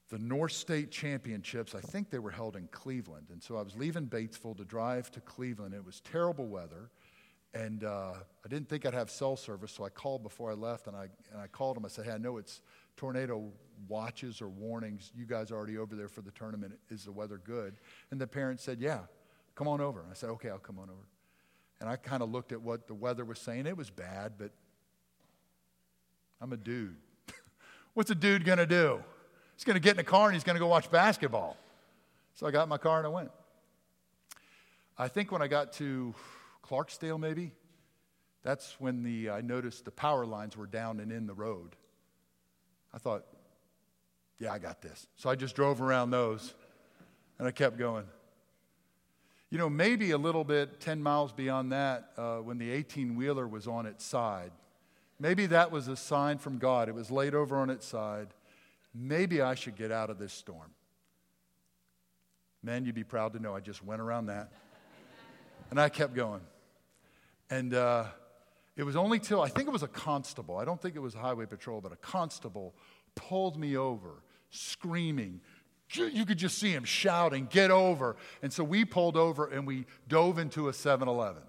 the 0.09 0.19
North 0.19 0.53
State 0.53 0.91
Championships, 0.91 1.75
I 1.75 1.81
think 1.81 2.11
they 2.11 2.19
were 2.19 2.31
held 2.31 2.57
in 2.57 2.69
Cleveland. 2.69 3.27
And 3.31 3.43
so 3.43 3.57
I 3.57 3.63
was 3.63 3.77
leaving 3.77 4.07
Batesville 4.07 4.57
to 4.57 4.65
drive 4.65 5.11
to 5.13 5.21
Cleveland. 5.21 5.75
It 5.75 5.85
was 5.85 6.01
terrible 6.01 6.47
weather. 6.47 6.91
And 7.55 7.85
uh, 7.85 8.13
I 8.45 8.49
didn't 8.49 8.69
think 8.69 8.87
I'd 8.87 8.95
have 8.95 9.11
cell 9.11 9.37
service, 9.37 9.73
so 9.73 9.85
I 9.85 9.89
called 9.91 10.23
before 10.23 10.51
I 10.51 10.55
left. 10.55 10.87
And 10.87 10.97
I, 10.97 11.09
and 11.33 11.41
I 11.41 11.47
called 11.47 11.77
them. 11.77 11.85
I 11.85 11.89
said, 11.89 12.07
Hey, 12.07 12.13
I 12.13 12.19
know 12.19 12.39
it's 12.39 12.63
tornado 12.97 13.51
watches 13.87 14.41
or 14.41 14.49
warnings. 14.49 15.13
You 15.15 15.27
guys 15.27 15.51
are 15.51 15.57
already 15.57 15.77
over 15.77 15.95
there 15.95 16.09
for 16.09 16.23
the 16.23 16.31
tournament. 16.31 16.75
Is 16.91 17.05
the 17.05 17.13
weather 17.13 17.41
good? 17.43 17.77
And 18.11 18.21
the 18.21 18.27
parents 18.27 18.63
said, 18.63 18.81
Yeah, 18.81 19.01
come 19.55 19.69
on 19.69 19.81
over. 19.81 20.01
And 20.01 20.11
I 20.11 20.15
said, 20.15 20.31
Okay, 20.31 20.49
I'll 20.49 20.59
come 20.59 20.79
on 20.79 20.89
over. 20.91 21.07
And 21.81 21.89
I 21.89 21.97
kind 21.97 22.23
of 22.23 22.31
looked 22.31 22.53
at 22.53 22.61
what 22.61 22.89
the 22.89 22.95
weather 22.95 23.25
was 23.25 23.39
saying. 23.39 23.67
It 23.67 23.77
was 23.77 23.91
bad, 23.91 24.33
but 24.39 24.51
I'm 26.41 26.53
a 26.53 26.57
dude. 26.57 26.97
What's 27.95 28.11
a 28.11 28.15
dude 28.15 28.45
going 28.45 28.59
to 28.59 28.67
do? 28.67 29.03
He's 29.59 29.65
going 29.65 29.75
to 29.75 29.81
get 29.81 29.97
in 29.97 29.99
a 29.99 30.05
car 30.05 30.27
and 30.27 30.35
he's 30.35 30.45
going 30.45 30.55
to 30.55 30.61
go 30.61 30.69
watch 30.69 30.89
basketball. 30.89 31.57
So 32.35 32.47
I 32.47 32.53
got 32.53 32.63
in 32.63 32.69
my 32.69 32.79
car 32.79 32.99
and 32.99 33.07
I 33.09 33.11
went. 33.11 33.33
I 34.97 35.09
think 35.09 35.33
when 35.33 35.43
I 35.43 35.49
got 35.49 35.73
to 35.75 36.15
Clarksdale, 36.65 37.19
maybe, 37.19 37.51
that's 38.45 38.77
when 38.79 39.03
the, 39.03 39.31
I 39.31 39.41
noticed 39.41 39.85
the 39.85 39.91
power 39.91 40.25
lines 40.25 40.57
were 40.57 40.69
down 40.69 41.01
and 41.01 41.11
in 41.11 41.27
the 41.27 41.35
road. 41.35 41.75
I 42.95 42.99
thought, 42.99 43.25
yeah, 44.39 44.53
I 44.53 44.61
got 44.61 44.81
this. 44.81 45.09
So 45.17 45.29
I 45.29 45.35
just 45.35 45.57
drove 45.57 45.83
around 45.83 46.11
those 46.11 46.55
and 47.41 47.49
I 47.49 47.51
kept 47.51 47.79
going. 47.79 48.05
You 49.51 49.59
know, 49.59 49.69
maybe 49.69 50.13
a 50.13 50.19
little 50.19 50.45
bit, 50.45 50.79
10 50.79 51.03
miles 51.03 51.33
beyond 51.33 51.73
that, 51.73 52.11
uh, 52.17 52.37
when 52.37 52.59
the 52.59 52.71
18 52.71 53.17
wheeler 53.17 53.49
was 53.49 53.67
on 53.67 53.87
its 53.87 54.05
side, 54.05 54.53
maybe 55.19 55.47
that 55.47 55.73
was 55.73 55.89
a 55.89 55.97
sign 55.97 56.39
from 56.39 56.59
God. 56.59 56.89
It 56.89 56.95
was 56.95 57.11
laid 57.11 57.35
over 57.35 57.57
on 57.57 57.71
its 57.71 57.85
side 57.85 58.29
maybe 58.99 59.41
I 59.41 59.55
should 59.55 59.77
get 59.77 59.93
out 59.93 60.11
of 60.11 60.19
this 60.19 60.33
storm. 60.33 60.75
Man, 62.63 62.85
you'd 62.85 62.95
be 62.95 63.05
proud 63.05 63.35
to 63.35 63.39
know 63.39 63.55
I 63.55 63.61
just 63.61 63.85
went 63.85 64.01
around 64.01 64.27
that. 64.27 64.53
and 65.71 65.81
I 65.81 65.89
kept 65.89 66.15
going. 66.15 66.41
And 67.51 67.73
uh, 67.73 68.05
it 68.77 68.83
was 68.83 68.97
only 68.97 69.19
till, 69.19 69.41
I 69.41 69.49
think 69.49 69.69
it 69.69 69.73
was 69.73 69.83
a 69.83 69.89
constable, 69.89 70.57
I 70.57 70.65
don't 70.65 70.81
think 70.81 70.97
it 70.97 71.01
was 71.01 71.15
a 71.15 71.19
highway 71.19 71.47
patrol, 71.47 71.81
but 71.81 71.93
a 71.93 71.97
constable 71.97 72.75
pulled 73.15 73.59
me 73.59 73.77
over, 73.77 74.23
screaming. 74.51 75.41
You 75.91 76.27
could 76.27 76.39
just 76.39 76.59
see 76.59 76.73
him 76.73 76.85
shouting, 76.85 77.47
Get 77.51 77.71
over. 77.71 78.17
And 78.43 78.53
so 78.53 78.63
we 78.63 78.85
pulled 78.85 79.17
over 79.17 79.47
and 79.47 79.67
we 79.67 79.87
dove 80.07 80.39
into 80.39 80.69
a 80.69 80.73
7 80.73 81.09
Eleven. 81.09 81.43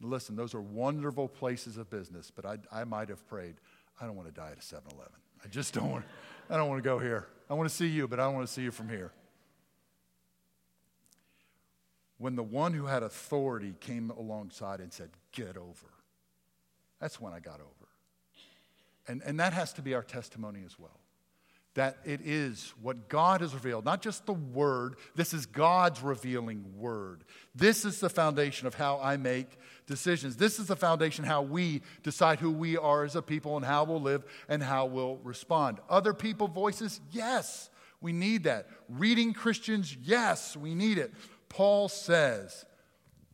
Listen, 0.00 0.36
those 0.36 0.54
are 0.54 0.60
wonderful 0.60 1.28
places 1.28 1.76
of 1.76 1.90
business, 1.90 2.30
but 2.34 2.46
I, 2.46 2.58
I 2.72 2.84
might 2.84 3.08
have 3.08 3.26
prayed, 3.28 3.56
I 4.00 4.06
don't 4.06 4.16
want 4.16 4.28
to 4.28 4.34
die 4.34 4.52
at 4.52 4.58
a 4.58 4.62
7 4.62 4.84
Eleven. 4.92 5.12
I 5.44 5.48
just 5.48 5.74
don't 5.74 5.90
want. 5.90 6.04
I 6.50 6.56
don't 6.56 6.68
want 6.68 6.82
to 6.82 6.88
go 6.88 6.98
here. 6.98 7.26
I 7.50 7.54
want 7.54 7.68
to 7.68 7.74
see 7.74 7.86
you, 7.86 8.08
but 8.08 8.20
I 8.20 8.24
don't 8.24 8.34
want 8.34 8.46
to 8.46 8.52
see 8.52 8.62
you 8.62 8.70
from 8.70 8.88
here. 8.88 9.12
When 12.18 12.36
the 12.36 12.42
one 12.42 12.74
who 12.74 12.86
had 12.86 13.02
authority 13.02 13.74
came 13.80 14.10
alongside 14.10 14.80
and 14.80 14.92
said, 14.92 15.10
Get 15.32 15.56
over, 15.56 15.88
that's 17.00 17.20
when 17.20 17.32
I 17.32 17.40
got 17.40 17.60
over. 17.60 17.88
And, 19.06 19.22
and 19.24 19.38
that 19.40 19.52
has 19.52 19.72
to 19.74 19.82
be 19.82 19.94
our 19.94 20.02
testimony 20.02 20.62
as 20.66 20.78
well 20.78 20.98
that 21.74 21.98
it 22.04 22.20
is 22.24 22.74
what 22.80 23.08
God 23.08 23.40
has 23.40 23.54
revealed, 23.54 23.84
not 23.84 24.02
just 24.02 24.26
the 24.26 24.32
Word. 24.32 24.96
This 25.14 25.32
is 25.32 25.46
God's 25.46 26.02
revealing 26.02 26.64
Word. 26.76 27.24
This 27.54 27.84
is 27.84 28.00
the 28.00 28.10
foundation 28.10 28.66
of 28.66 28.74
how 28.74 28.98
I 29.00 29.16
make 29.16 29.58
decisions. 29.86 30.36
This 30.36 30.58
is 30.58 30.66
the 30.66 30.76
foundation 30.76 31.24
how 31.24 31.42
we 31.42 31.82
decide 32.02 32.40
who 32.40 32.50
we 32.50 32.76
are 32.76 33.04
as 33.04 33.16
a 33.16 33.22
people 33.22 33.56
and 33.56 33.64
how 33.64 33.84
we'll 33.84 34.00
live 34.00 34.24
and 34.48 34.62
how 34.62 34.86
we'll 34.86 35.16
respond. 35.18 35.78
Other 35.88 36.14
people 36.14 36.48
voices, 36.48 37.00
yes, 37.10 37.70
we 38.00 38.12
need 38.12 38.44
that. 38.44 38.68
Reading 38.88 39.32
Christians, 39.32 39.96
yes, 40.02 40.56
we 40.56 40.74
need 40.74 40.98
it. 40.98 41.12
Paul 41.48 41.88
says, 41.88 42.64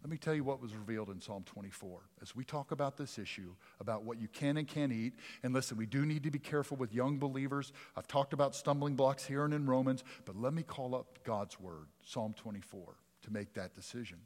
let 0.04 0.11
me 0.11 0.18
tell 0.18 0.34
you 0.34 0.44
what 0.44 0.61
was 0.61 0.75
revealed 0.75 1.08
in 1.08 1.18
Psalm 1.18 1.44
24 1.46 1.99
as 2.20 2.37
we 2.37 2.44
talk 2.44 2.73
about 2.73 2.99
this 2.99 3.18
issue 3.18 3.54
about 3.80 4.04
what 4.04 4.20
you 4.20 4.28
can 4.28 4.58
and 4.58 4.68
can't 4.68 4.92
eat. 4.92 5.14
And 5.42 5.54
listen, 5.54 5.78
we 5.78 5.87
do 5.87 6.04
need 6.04 6.25
to 6.25 6.30
be 6.30 6.38
careful 6.38 6.76
with 6.76 6.92
young 6.92 7.18
believers. 7.18 7.73
I've 7.96 8.06
talked 8.06 8.34
about 8.34 8.54
stumbling 8.54 8.96
blocks 8.96 9.25
here 9.25 9.46
and 9.46 9.54
in 9.54 9.64
Romans, 9.64 10.04
but 10.26 10.37
let 10.37 10.52
me 10.52 10.62
call 10.62 10.94
up 10.94 11.20
God's 11.25 11.58
word, 11.58 11.87
Psalm 12.04 12.34
24, 12.37 12.96
to 13.23 13.32
make 13.32 13.54
that 13.54 13.73
decision. 13.73 14.18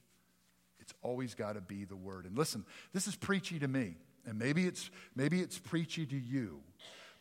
It's 0.80 0.92
always 1.00 1.36
got 1.36 1.52
to 1.52 1.60
be 1.60 1.84
the 1.84 1.94
word. 1.94 2.26
And 2.26 2.36
listen, 2.36 2.64
this 2.92 3.06
is 3.06 3.14
preachy 3.14 3.60
to 3.60 3.68
me, 3.68 3.94
and 4.26 4.36
maybe 4.36 4.66
it's, 4.66 4.90
maybe 5.14 5.40
it's 5.40 5.60
preachy 5.60 6.04
to 6.06 6.18
you. 6.18 6.60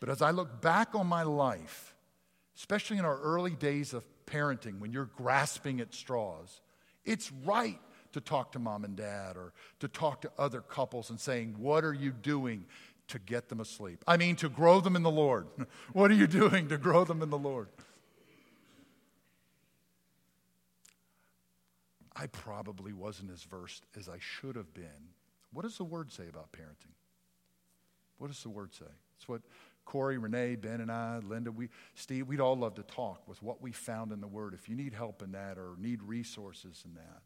But 0.00 0.08
as 0.08 0.20
I 0.20 0.32
look 0.32 0.60
back 0.60 0.96
on 0.96 1.06
my 1.06 1.22
life, 1.22 1.94
especially 2.56 2.98
in 2.98 3.04
our 3.04 3.20
early 3.20 3.54
days 3.54 3.94
of 3.94 4.04
parenting, 4.26 4.80
when 4.80 4.92
you're 4.92 5.10
grasping 5.16 5.80
at 5.80 5.94
straws, 5.94 6.60
it's 7.04 7.30
right 7.44 7.78
to 8.18 8.24
talk 8.24 8.52
to 8.52 8.58
mom 8.58 8.84
and 8.84 8.96
dad 8.96 9.36
or 9.36 9.52
to 9.78 9.88
talk 9.88 10.20
to 10.22 10.30
other 10.36 10.60
couples 10.60 11.10
and 11.10 11.20
saying, 11.20 11.54
What 11.58 11.84
are 11.84 11.94
you 11.94 12.10
doing 12.10 12.66
to 13.08 13.18
get 13.18 13.48
them 13.48 13.60
asleep? 13.60 14.02
I 14.06 14.16
mean, 14.16 14.36
to 14.36 14.48
grow 14.48 14.80
them 14.80 14.96
in 14.96 15.02
the 15.02 15.10
Lord. 15.10 15.46
what 15.92 16.10
are 16.10 16.14
you 16.14 16.26
doing 16.26 16.68
to 16.68 16.78
grow 16.78 17.04
them 17.04 17.22
in 17.22 17.30
the 17.30 17.38
Lord? 17.38 17.68
I 22.16 22.26
probably 22.26 22.92
wasn't 22.92 23.30
as 23.30 23.44
versed 23.44 23.86
as 23.96 24.08
I 24.08 24.18
should 24.18 24.56
have 24.56 24.74
been. 24.74 25.14
What 25.52 25.62
does 25.62 25.78
the 25.78 25.84
word 25.84 26.10
say 26.10 26.24
about 26.28 26.50
parenting? 26.50 26.94
What 28.18 28.26
does 28.26 28.42
the 28.42 28.48
word 28.48 28.74
say? 28.74 28.90
It's 29.16 29.28
what 29.28 29.42
Corey, 29.84 30.18
Renee, 30.18 30.56
Ben, 30.56 30.80
and 30.80 30.90
I, 30.90 31.20
Linda, 31.20 31.50
we, 31.50 31.70
Steve, 31.94 32.26
we'd 32.26 32.40
all 32.40 32.56
love 32.56 32.74
to 32.74 32.82
talk 32.82 33.26
with 33.26 33.42
what 33.42 33.62
we 33.62 33.72
found 33.72 34.12
in 34.12 34.20
the 34.20 34.26
Word. 34.26 34.52
If 34.52 34.68
you 34.68 34.76
need 34.76 34.92
help 34.92 35.22
in 35.22 35.32
that 35.32 35.56
or 35.56 35.76
need 35.78 36.02
resources 36.02 36.82
in 36.84 36.92
that, 36.94 37.22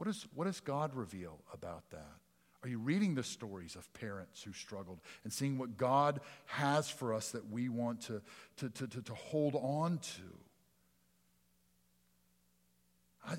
what, 0.00 0.08
is, 0.08 0.26
what 0.34 0.46
does 0.46 0.60
God 0.60 0.94
reveal 0.94 1.38
about 1.52 1.82
that? 1.90 2.16
Are 2.62 2.68
you 2.70 2.78
reading 2.78 3.14
the 3.14 3.22
stories 3.22 3.76
of 3.76 3.92
parents 3.92 4.42
who 4.42 4.54
struggled 4.54 4.98
and 5.24 5.30
seeing 5.30 5.58
what 5.58 5.76
God 5.76 6.20
has 6.46 6.88
for 6.88 7.12
us 7.12 7.32
that 7.32 7.50
we 7.50 7.68
want 7.68 8.00
to, 8.02 8.22
to, 8.56 8.70
to, 8.70 8.86
to, 8.86 9.02
to 9.02 9.14
hold 9.14 9.56
on 9.56 9.98
to? 9.98 10.22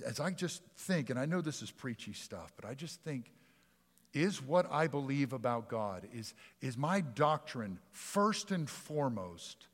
as 0.06 0.20
I 0.20 0.30
just 0.30 0.62
think, 0.78 1.10
and 1.10 1.18
I 1.18 1.26
know 1.26 1.42
this 1.42 1.64
is 1.64 1.72
preachy 1.72 2.14
stuff, 2.14 2.54
but 2.56 2.70
I 2.70 2.76
just 2.76 3.02
think, 3.02 3.32
is 4.14 4.40
what 4.40 4.72
I 4.72 4.86
believe 4.86 5.34
about 5.34 5.68
God, 5.68 6.08
is, 6.14 6.36
is 6.62 6.78
my 6.78 7.02
doctrine 7.02 7.80
first 7.90 8.52
and 8.52 8.70
foremost 8.70 9.68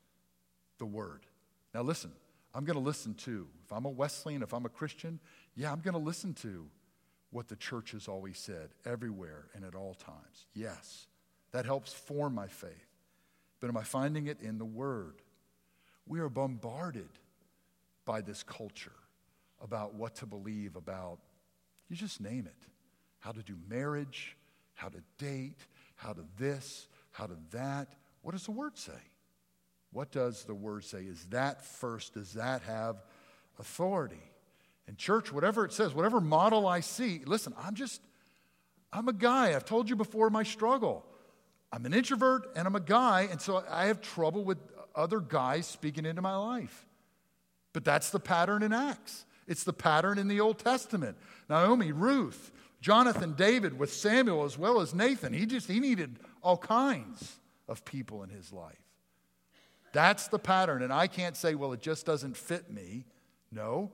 the 0.78 0.86
Word? 0.86 1.26
Now, 1.74 1.82
listen, 1.82 2.14
I'm 2.56 2.64
going 2.64 2.78
to 2.78 2.84
listen 2.84 3.14
to, 3.16 3.46
if 3.66 3.74
I'm 3.74 3.84
a 3.84 3.90
Wesleyan, 3.90 4.42
if 4.42 4.54
I'm 4.54 4.66
a 4.66 4.70
Christian, 4.70 5.20
yeah, 5.58 5.70
I'm 5.70 5.82
going 5.82 5.94
to 5.94 6.00
listen 6.00 6.34
to 6.36 6.68
what 7.32 7.48
the 7.48 7.56
church 7.56 7.92
has 7.92 8.08
always 8.08 8.38
said, 8.38 8.70
everywhere 8.86 9.46
and 9.54 9.64
at 9.64 9.76
all 9.76 9.94
times. 9.94 10.46
Yes, 10.54 11.08
that 11.52 11.66
helps 11.66 11.94
form 11.94 12.34
my 12.36 12.48
faith. 12.48 12.72
But 13.60 13.70
am 13.70 13.78
I 13.78 13.84
finding 13.84 14.28
it 14.28 14.42
in 14.42 14.58
the 14.58 14.66
Word? 14.66 15.22
We 16.06 16.20
are 16.20 16.30
bombarded 16.30 17.10
by 18.06 18.22
this 18.22 18.44
culture 18.44 18.94
about 19.62 19.96
what 19.96 20.16
to 20.16 20.26
believe 20.26 20.76
about, 20.76 21.20
you 21.90 21.96
just 21.96 22.22
name 22.22 22.46
it, 22.46 22.68
how 23.20 23.32
to 23.32 23.42
do 23.42 23.56
marriage, 23.68 24.38
how 24.76 24.88
to 24.88 25.02
date, 25.18 25.66
how 25.96 26.14
to 26.14 26.24
this, 26.38 26.88
how 27.12 27.26
to 27.26 27.36
that. 27.52 27.96
What 28.22 28.34
does 28.34 28.46
the 28.46 28.52
Word 28.52 28.78
say? 28.78 28.92
What 29.92 30.12
does 30.12 30.44
the 30.44 30.54
Word 30.54 30.84
say? 30.86 31.00
Is 31.00 31.26
that 31.32 31.66
first? 31.66 32.14
Does 32.14 32.34
that 32.34 32.62
have 32.62 33.04
authority? 33.60 34.22
In 34.88 34.96
church, 34.96 35.32
whatever 35.32 35.66
it 35.66 35.74
says, 35.74 35.94
whatever 35.94 36.22
model 36.22 36.68
I 36.68 36.80
see, 36.80 37.22
listen, 37.26 37.54
I'm 37.58 37.76
just, 37.76 38.02
I'm 38.94 39.08
a 39.08 39.14
guy. 39.14 39.56
I've 39.56 39.66
told 39.66 39.90
you 39.90 39.96
before 39.96 40.30
my 40.30 40.44
struggle. 40.44 41.06
I'm 41.72 41.86
an 41.86 41.94
introvert 41.94 42.50
and 42.56 42.66
I'm 42.66 42.76
a 42.76 42.82
guy, 42.82 43.28
and 43.30 43.42
so 43.42 43.64
I 43.70 43.88
have 43.88 44.02
trouble 44.02 44.44
with 44.44 44.58
other 44.96 45.20
guys 45.20 45.68
speaking 45.68 46.06
into 46.06 46.22
my 46.22 46.36
life. 46.36 46.86
But 47.74 47.84
that's 47.84 48.10
the 48.10 48.20
pattern 48.20 48.64
in 48.64 48.74
Acts. 48.74 49.26
It's 49.48 49.64
the 49.64 49.74
pattern 49.74 50.18
in 50.18 50.28
the 50.28 50.40
Old 50.40 50.60
Testament. 50.60 51.18
Naomi, 51.50 51.92
Ruth, 51.92 52.52
Jonathan, 52.82 53.34
David 53.34 53.78
with 53.78 53.94
Samuel 53.94 54.44
as 54.46 54.58
well 54.58 54.82
as 54.82 54.94
Nathan. 54.94 55.34
He 55.34 55.46
just 55.46 55.68
he 55.70 55.80
needed 55.80 56.20
all 56.42 56.58
kinds 56.58 57.40
of 57.68 57.86
people 57.86 58.24
in 58.24 58.30
his 58.30 58.52
life. 58.54 58.76
That's 59.94 60.28
the 60.28 60.40
pattern. 60.40 60.82
And 60.82 60.94
I 60.94 61.08
can't 61.08 61.36
say, 61.36 61.56
well, 61.56 61.74
it 61.74 61.82
just 61.82 62.06
doesn't 62.06 62.38
fit 62.38 62.72
me. 62.72 63.06
No. 63.52 63.92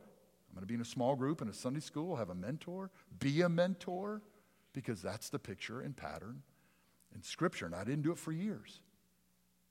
I'm 0.53 0.57
going 0.57 0.67
to 0.67 0.67
be 0.67 0.75
in 0.75 0.81
a 0.81 0.86
small 0.86 1.15
group 1.15 1.41
in 1.41 1.50
a 1.50 1.53
Sunday 1.53 1.79
school, 1.79 2.15
have 2.15 2.29
a 2.29 2.36
mentor, 2.36 2.91
be 3.17 3.41
a 3.41 3.50
mentor, 3.50 4.22
because 4.72 5.01
that's 5.01 5.29
the 5.29 5.39
picture 5.39 5.81
and 5.81 5.98
pattern 5.98 6.43
in 7.15 7.24
Scripture. 7.24 7.65
And 7.65 7.74
I 7.74 7.83
didn't 7.83 8.03
do 8.03 8.12
it 8.12 8.19
for 8.19 8.31
years. 8.31 8.79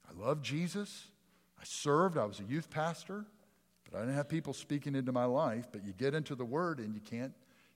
I 0.08 0.20
loved 0.20 0.44
Jesus. 0.44 1.06
I 1.56 1.62
served. 1.62 2.18
I 2.18 2.24
was 2.24 2.40
a 2.40 2.44
youth 2.44 2.68
pastor. 2.68 3.26
But 3.88 3.98
I 3.98 4.00
didn't 4.00 4.16
have 4.16 4.28
people 4.28 4.52
speaking 4.52 4.96
into 4.96 5.12
my 5.12 5.24
life. 5.24 5.68
But 5.70 5.84
you 5.84 5.92
get 5.92 6.14
into 6.14 6.34
the 6.34 6.44
Word 6.44 6.80
and 6.80 6.96
you 6.96 7.00
can't, 7.00 7.32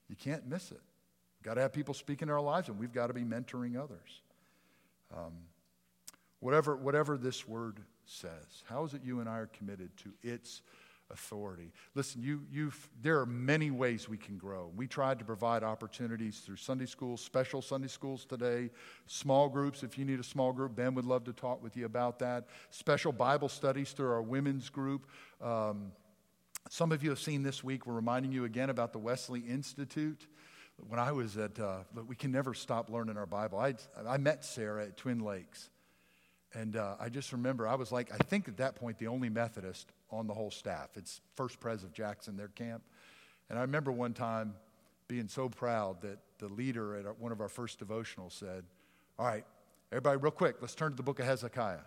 you 0.08 0.16
can't 0.16 0.44
miss 0.48 0.72
it. 0.72 0.80
You've 1.38 1.44
got 1.44 1.54
to 1.54 1.60
have 1.60 1.72
people 1.72 1.94
speaking 1.94 2.26
in 2.26 2.34
our 2.34 2.40
lives, 2.40 2.68
and 2.68 2.76
we've 2.76 2.92
got 2.92 3.06
to 3.06 3.14
be 3.14 3.22
mentoring 3.22 3.80
others. 3.80 4.20
Um, 5.16 5.32
whatever, 6.40 6.74
whatever 6.74 7.16
this 7.16 7.46
Word 7.46 7.78
says, 8.04 8.64
how 8.64 8.84
is 8.84 8.94
it 8.94 9.02
you 9.04 9.20
and 9.20 9.28
I 9.28 9.38
are 9.38 9.46
committed 9.46 9.96
to 9.98 10.10
its 10.24 10.62
authority. 11.10 11.72
Listen, 11.94 12.22
you, 12.22 12.42
you've, 12.50 12.88
there 13.00 13.20
are 13.20 13.26
many 13.26 13.70
ways 13.70 14.08
we 14.08 14.16
can 14.16 14.36
grow. 14.36 14.70
We 14.74 14.86
tried 14.86 15.18
to 15.20 15.24
provide 15.24 15.62
opportunities 15.62 16.40
through 16.40 16.56
Sunday 16.56 16.86
schools, 16.86 17.20
special 17.20 17.62
Sunday 17.62 17.88
schools 17.88 18.24
today, 18.24 18.70
small 19.06 19.48
groups. 19.48 19.82
If 19.82 19.98
you 19.98 20.04
need 20.04 20.20
a 20.20 20.24
small 20.24 20.52
group, 20.52 20.74
Ben 20.74 20.94
would 20.94 21.04
love 21.04 21.24
to 21.24 21.32
talk 21.32 21.62
with 21.62 21.76
you 21.76 21.86
about 21.86 22.18
that. 22.20 22.48
Special 22.70 23.12
Bible 23.12 23.48
studies 23.48 23.92
through 23.92 24.10
our 24.10 24.22
women's 24.22 24.68
group. 24.68 25.06
Um, 25.40 25.92
some 26.68 26.90
of 26.90 27.04
you 27.04 27.10
have 27.10 27.20
seen 27.20 27.42
this 27.42 27.62
week, 27.62 27.86
we're 27.86 27.94
reminding 27.94 28.32
you 28.32 28.44
again 28.44 28.70
about 28.70 28.92
the 28.92 28.98
Wesley 28.98 29.40
Institute. 29.40 30.26
When 30.88 30.98
I 30.98 31.12
was 31.12 31.36
at, 31.36 31.58
uh, 31.58 31.78
we 32.06 32.16
can 32.16 32.32
never 32.32 32.52
stop 32.52 32.90
learning 32.90 33.16
our 33.16 33.26
Bible. 33.26 33.58
I, 33.58 33.74
I 34.06 34.18
met 34.18 34.44
Sarah 34.44 34.84
at 34.84 34.96
Twin 34.96 35.20
Lakes. 35.20 35.70
And 36.56 36.76
uh, 36.76 36.94
I 36.98 37.10
just 37.10 37.32
remember, 37.32 37.68
I 37.68 37.74
was 37.74 37.92
like, 37.92 38.10
I 38.10 38.16
think 38.16 38.48
at 38.48 38.56
that 38.56 38.76
point, 38.76 38.98
the 38.98 39.08
only 39.08 39.28
Methodist 39.28 39.92
on 40.10 40.26
the 40.26 40.32
whole 40.32 40.50
staff. 40.50 40.88
It's 40.96 41.20
First 41.34 41.60
Pres 41.60 41.84
of 41.84 41.92
Jackson, 41.92 42.34
their 42.38 42.48
camp. 42.48 42.82
And 43.50 43.58
I 43.58 43.62
remember 43.62 43.92
one 43.92 44.14
time 44.14 44.54
being 45.06 45.28
so 45.28 45.50
proud 45.50 46.00
that 46.00 46.18
the 46.38 46.48
leader 46.48 46.96
at 46.96 47.20
one 47.20 47.30
of 47.30 47.42
our 47.42 47.50
first 47.50 47.78
devotionals 47.78 48.32
said, 48.32 48.64
All 49.18 49.26
right, 49.26 49.44
everybody, 49.92 50.16
real 50.16 50.30
quick, 50.32 50.56
let's 50.62 50.74
turn 50.74 50.92
to 50.92 50.96
the 50.96 51.02
book 51.02 51.20
of 51.20 51.26
Hezekiah. 51.26 51.84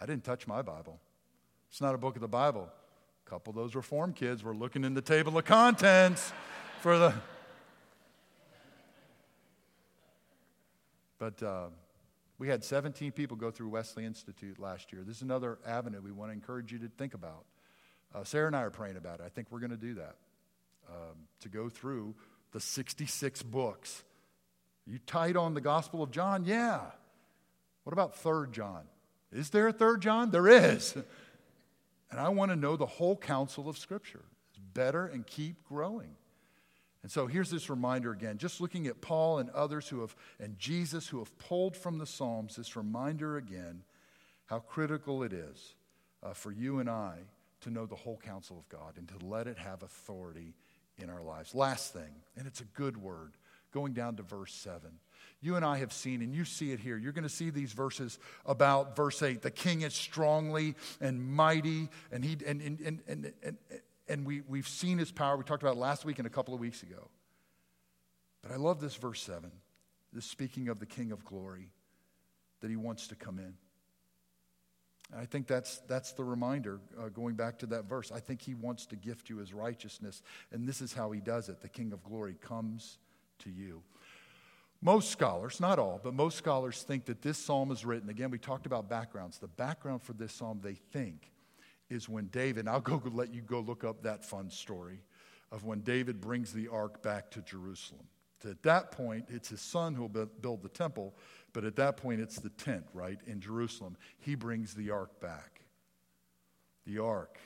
I 0.00 0.06
didn't 0.06 0.24
touch 0.24 0.46
my 0.46 0.62
Bible. 0.62 0.98
It's 1.70 1.82
not 1.82 1.94
a 1.94 1.98
book 1.98 2.16
of 2.16 2.22
the 2.22 2.28
Bible. 2.28 2.70
A 3.26 3.30
couple 3.30 3.50
of 3.50 3.56
those 3.56 3.74
reform 3.74 4.14
kids 4.14 4.42
were 4.42 4.54
looking 4.54 4.82
in 4.82 4.94
the 4.94 5.02
table 5.02 5.36
of 5.36 5.44
contents 5.44 6.32
for 6.80 6.98
the. 6.98 7.14
But 11.22 11.40
uh, 11.40 11.66
we 12.40 12.48
had 12.48 12.64
17 12.64 13.12
people 13.12 13.36
go 13.36 13.52
through 13.52 13.68
Wesley 13.68 14.04
Institute 14.04 14.58
last 14.58 14.92
year. 14.92 15.04
This 15.06 15.18
is 15.18 15.22
another 15.22 15.60
avenue 15.64 16.00
we 16.02 16.10
want 16.10 16.30
to 16.30 16.32
encourage 16.32 16.72
you 16.72 16.80
to 16.80 16.88
think 16.88 17.14
about. 17.14 17.44
Uh, 18.12 18.24
Sarah 18.24 18.48
and 18.48 18.56
I 18.56 18.62
are 18.62 18.70
praying 18.70 18.96
about 18.96 19.20
it. 19.20 19.26
I 19.26 19.28
think 19.28 19.46
we're 19.52 19.60
going 19.60 19.70
to 19.70 19.76
do 19.76 19.94
that 19.94 20.16
um, 20.88 21.14
to 21.38 21.48
go 21.48 21.68
through 21.68 22.16
the 22.50 22.58
66 22.58 23.40
books. 23.44 24.02
You 24.84 24.98
tight 25.06 25.36
on 25.36 25.54
the 25.54 25.60
Gospel 25.60 26.02
of 26.02 26.10
John? 26.10 26.44
Yeah. 26.44 26.80
What 27.84 27.92
about 27.92 28.20
3rd 28.20 28.50
John? 28.50 28.82
Is 29.30 29.50
there 29.50 29.68
a 29.68 29.72
3rd 29.72 30.00
John? 30.00 30.30
There 30.32 30.48
is. 30.48 30.96
And 32.10 32.20
I 32.20 32.28
want 32.28 32.50
to 32.50 32.56
know 32.56 32.76
the 32.76 32.84
whole 32.84 33.16
counsel 33.16 33.70
of 33.70 33.78
Scripture. 33.78 34.20
It's 34.50 34.58
better 34.74 35.06
and 35.06 35.26
keep 35.26 35.64
growing. 35.64 36.14
And 37.02 37.10
so 37.10 37.26
here's 37.26 37.50
this 37.50 37.68
reminder 37.68 38.12
again, 38.12 38.38
just 38.38 38.60
looking 38.60 38.86
at 38.86 39.00
Paul 39.00 39.38
and 39.38 39.50
others 39.50 39.88
who 39.88 40.00
have, 40.00 40.14
and 40.38 40.58
Jesus 40.58 41.08
who 41.08 41.18
have 41.18 41.36
pulled 41.38 41.76
from 41.76 41.98
the 41.98 42.06
Psalms, 42.06 42.56
this 42.56 42.76
reminder 42.76 43.36
again 43.36 43.82
how 44.46 44.60
critical 44.60 45.22
it 45.22 45.32
is 45.32 45.74
uh, 46.22 46.32
for 46.32 46.52
you 46.52 46.78
and 46.78 46.88
I 46.88 47.18
to 47.62 47.70
know 47.70 47.86
the 47.86 47.96
whole 47.96 48.20
counsel 48.24 48.58
of 48.58 48.68
God 48.68 48.96
and 48.96 49.08
to 49.08 49.26
let 49.26 49.46
it 49.46 49.58
have 49.58 49.82
authority 49.82 50.54
in 50.98 51.10
our 51.10 51.22
lives. 51.22 51.54
Last 51.54 51.92
thing, 51.92 52.22
and 52.36 52.46
it's 52.46 52.60
a 52.60 52.64
good 52.64 52.96
word, 52.96 53.32
going 53.72 53.92
down 53.92 54.16
to 54.16 54.22
verse 54.22 54.54
7 54.54 54.90
you 55.42 55.56
and 55.56 55.64
I 55.64 55.78
have 55.78 55.92
seen, 55.92 56.22
and 56.22 56.32
you 56.32 56.44
see 56.44 56.70
it 56.70 56.78
here. 56.78 56.96
You're 56.96 57.12
going 57.12 57.24
to 57.24 57.28
see 57.28 57.50
these 57.50 57.72
verses 57.72 58.20
about 58.46 58.94
verse 58.94 59.20
8. 59.22 59.42
The 59.42 59.50
king 59.50 59.82
is 59.82 59.92
strongly 59.92 60.76
and 61.00 61.20
mighty, 61.20 61.88
and, 62.12 62.24
he, 62.24 62.38
and, 62.46 62.62
and, 62.62 62.80
and, 62.80 63.32
and, 63.44 63.58
and, 64.08 64.26
we, 64.26 64.42
we've 64.42 64.68
seen 64.68 64.98
his 64.98 65.12
power. 65.12 65.36
We 65.36 65.44
talked 65.44 65.62
about 65.62 65.76
it 65.76 65.80
last 65.80 66.04
week 66.04 66.18
and 66.18 66.26
a 66.26 66.30
couple 66.30 66.54
of 66.54 66.60
weeks 66.60 66.82
ago. 66.82 67.08
But 68.42 68.52
I 68.52 68.56
love 68.56 68.80
this 68.80 68.96
verse 68.96 69.22
7, 69.22 69.50
this 70.12 70.24
speaking 70.24 70.68
of 70.68 70.80
the 70.80 70.86
king 70.86 71.12
of 71.12 71.24
glory, 71.24 71.70
that 72.60 72.70
he 72.70 72.76
wants 72.76 73.08
to 73.08 73.14
come 73.14 73.38
in. 73.38 73.54
And 75.12 75.20
I 75.20 75.26
think 75.26 75.46
that's, 75.46 75.78
that's 75.88 76.12
the 76.12 76.24
reminder, 76.24 76.80
uh, 77.00 77.08
going 77.08 77.34
back 77.34 77.58
to 77.58 77.66
that 77.66 77.84
verse. 77.84 78.10
I 78.10 78.20
think 78.20 78.42
he 78.42 78.54
wants 78.54 78.86
to 78.86 78.96
gift 78.96 79.28
you 79.28 79.36
his 79.36 79.52
righteousness, 79.52 80.22
and 80.50 80.66
this 80.66 80.80
is 80.80 80.92
how 80.92 81.10
he 81.10 81.20
does 81.20 81.48
it. 81.48 81.60
The 81.60 81.68
king 81.68 81.92
of 81.92 82.02
glory 82.02 82.34
comes 82.40 82.98
to 83.40 83.50
you. 83.50 83.82
Most 84.80 85.10
scholars, 85.10 85.60
not 85.60 85.78
all, 85.78 86.00
but 86.02 86.12
most 86.12 86.36
scholars 86.36 86.82
think 86.82 87.04
that 87.04 87.22
this 87.22 87.38
psalm 87.38 87.70
is 87.70 87.84
written. 87.84 88.08
Again, 88.08 88.30
we 88.30 88.38
talked 88.38 88.66
about 88.66 88.88
backgrounds. 88.88 89.38
The 89.38 89.46
background 89.46 90.02
for 90.02 90.12
this 90.12 90.32
psalm, 90.32 90.60
they 90.60 90.74
think, 90.74 91.30
is 91.90 92.08
when 92.08 92.26
David, 92.26 92.68
I'll 92.68 92.80
go 92.80 93.02
let 93.12 93.34
you 93.34 93.42
go 93.42 93.60
look 93.60 93.84
up 93.84 94.02
that 94.02 94.24
fun 94.24 94.50
story 94.50 95.00
of 95.50 95.64
when 95.64 95.80
David 95.80 96.20
brings 96.20 96.52
the 96.52 96.68
ark 96.68 97.02
back 97.02 97.30
to 97.32 97.42
Jerusalem. 97.42 98.06
At 98.44 98.62
that 98.64 98.90
point, 98.90 99.26
it's 99.28 99.50
his 99.50 99.60
son 99.60 99.94
who'll 99.94 100.08
build 100.08 100.62
the 100.62 100.68
temple, 100.68 101.14
but 101.52 101.64
at 101.64 101.76
that 101.76 101.96
point, 101.96 102.20
it's 102.20 102.40
the 102.40 102.50
tent, 102.50 102.84
right, 102.92 103.18
in 103.26 103.40
Jerusalem. 103.40 103.96
He 104.18 104.34
brings 104.34 104.74
the 104.74 104.90
ark 104.90 105.20
back. 105.20 105.60
The 106.84 106.98
ark, 106.98 107.38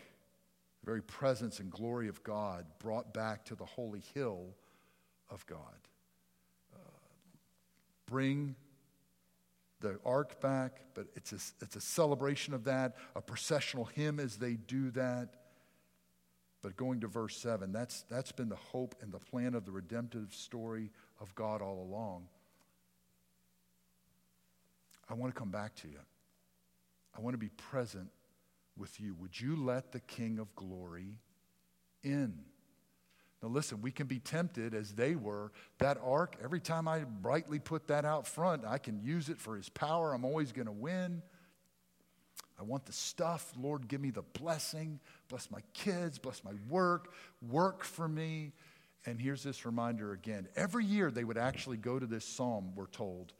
the 0.81 0.87
very 0.87 1.03
presence 1.03 1.61
and 1.61 1.70
glory 1.70 2.09
of 2.09 2.22
God, 2.22 2.64
brought 2.79 3.12
back 3.12 3.44
to 3.46 3.55
the 3.55 3.66
holy 3.66 4.03
hill 4.14 4.55
of 5.29 5.44
God 5.46 5.59
uh, 6.75 6.79
bring 8.07 8.55
the 9.81 9.99
ark 10.05 10.41
back, 10.41 10.81
but 10.95 11.07
it's 11.15 11.33
a, 11.33 11.65
it's 11.65 11.77
a 11.77 11.81
celebration 11.81 12.55
of 12.55 12.65
that, 12.65 12.97
a 13.15 13.21
processional 13.21 13.85
hymn 13.85 14.19
as 14.19 14.37
they 14.37 14.55
do 14.55 14.91
that. 14.93 15.35
But 16.62 16.77
going 16.77 17.01
to 17.01 17.07
verse 17.07 17.37
7, 17.37 17.73
that's, 17.73 18.03
that's 18.11 18.33
been 18.33 18.49
the 18.49 18.57
hope 18.57 18.97
and 19.01 19.12
the 19.12 19.19
plan 19.19 19.55
of 19.55 19.65
the 19.65 19.73
redemptive 19.73 20.35
story 20.35 20.91
of 21.21 21.35
God 21.35 21.62
all 21.62 21.83
along. 21.83 22.27
I 25.09 25.15
want 25.15 25.33
to 25.33 25.39
come 25.39 25.51
back 25.51 25.75
to 25.77 25.89
you. 25.89 26.01
I 27.17 27.21
want 27.21 27.35
to 27.35 27.39
be 27.39 27.51
present 27.51 28.11
with 28.77 29.01
you. 29.01 29.15
Would 29.21 29.41
you 29.41 29.57
let 29.57 29.93
the 29.93 30.01
King 30.01 30.39
of 30.39 30.55
Glory 30.57 31.21
in? 32.03 32.41
Now, 33.42 33.49
listen, 33.49 33.83
we 33.83 33.90
can 33.90 34.07
be 34.07 34.18
tempted 34.18 34.75
as 34.75 34.92
they 34.92 35.14
were. 35.14 35.53
That 35.79 35.99
ark, 36.03 36.37
every 36.42 36.61
time 36.61 36.88
I 36.88 37.01
brightly 37.01 37.59
put 37.59 37.88
that 37.88 38.05
out 38.05 38.27
front, 38.27 38.64
I 38.64 38.79
can 38.79 39.01
use 39.03 39.29
it 39.29 39.38
for 39.38 39.57
his 39.57 39.68
power. 39.68 40.14
I'm 40.14 40.25
always 40.25 40.53
going 40.53 40.66
to 40.66 40.72
win. 40.72 41.22
I 42.59 42.62
want 42.62 42.87
the 42.87 42.92
stuff. 42.92 43.53
Lord, 43.59 43.88
give 43.88 44.01
me 44.01 44.11
the 44.11 44.22
blessing. 44.22 45.01
Bless 45.29 45.51
my 45.51 45.61
kids, 45.75 46.18
bless 46.18 46.42
my 46.42 46.53
work, 46.68 47.12
work 47.46 47.85
for 47.85 48.09
me. 48.09 48.53
And 49.05 49.20
here's 49.20 49.42
this 49.42 49.66
reminder 49.66 50.12
again. 50.12 50.49
Every 50.57 50.85
year 50.85 51.11
they 51.11 51.25
would 51.25 51.38
actually 51.38 51.77
go 51.77 51.99
to 51.99 52.07
this 52.07 52.25
psalm, 52.25 52.72
we're 52.75 52.87
told, 52.87 53.35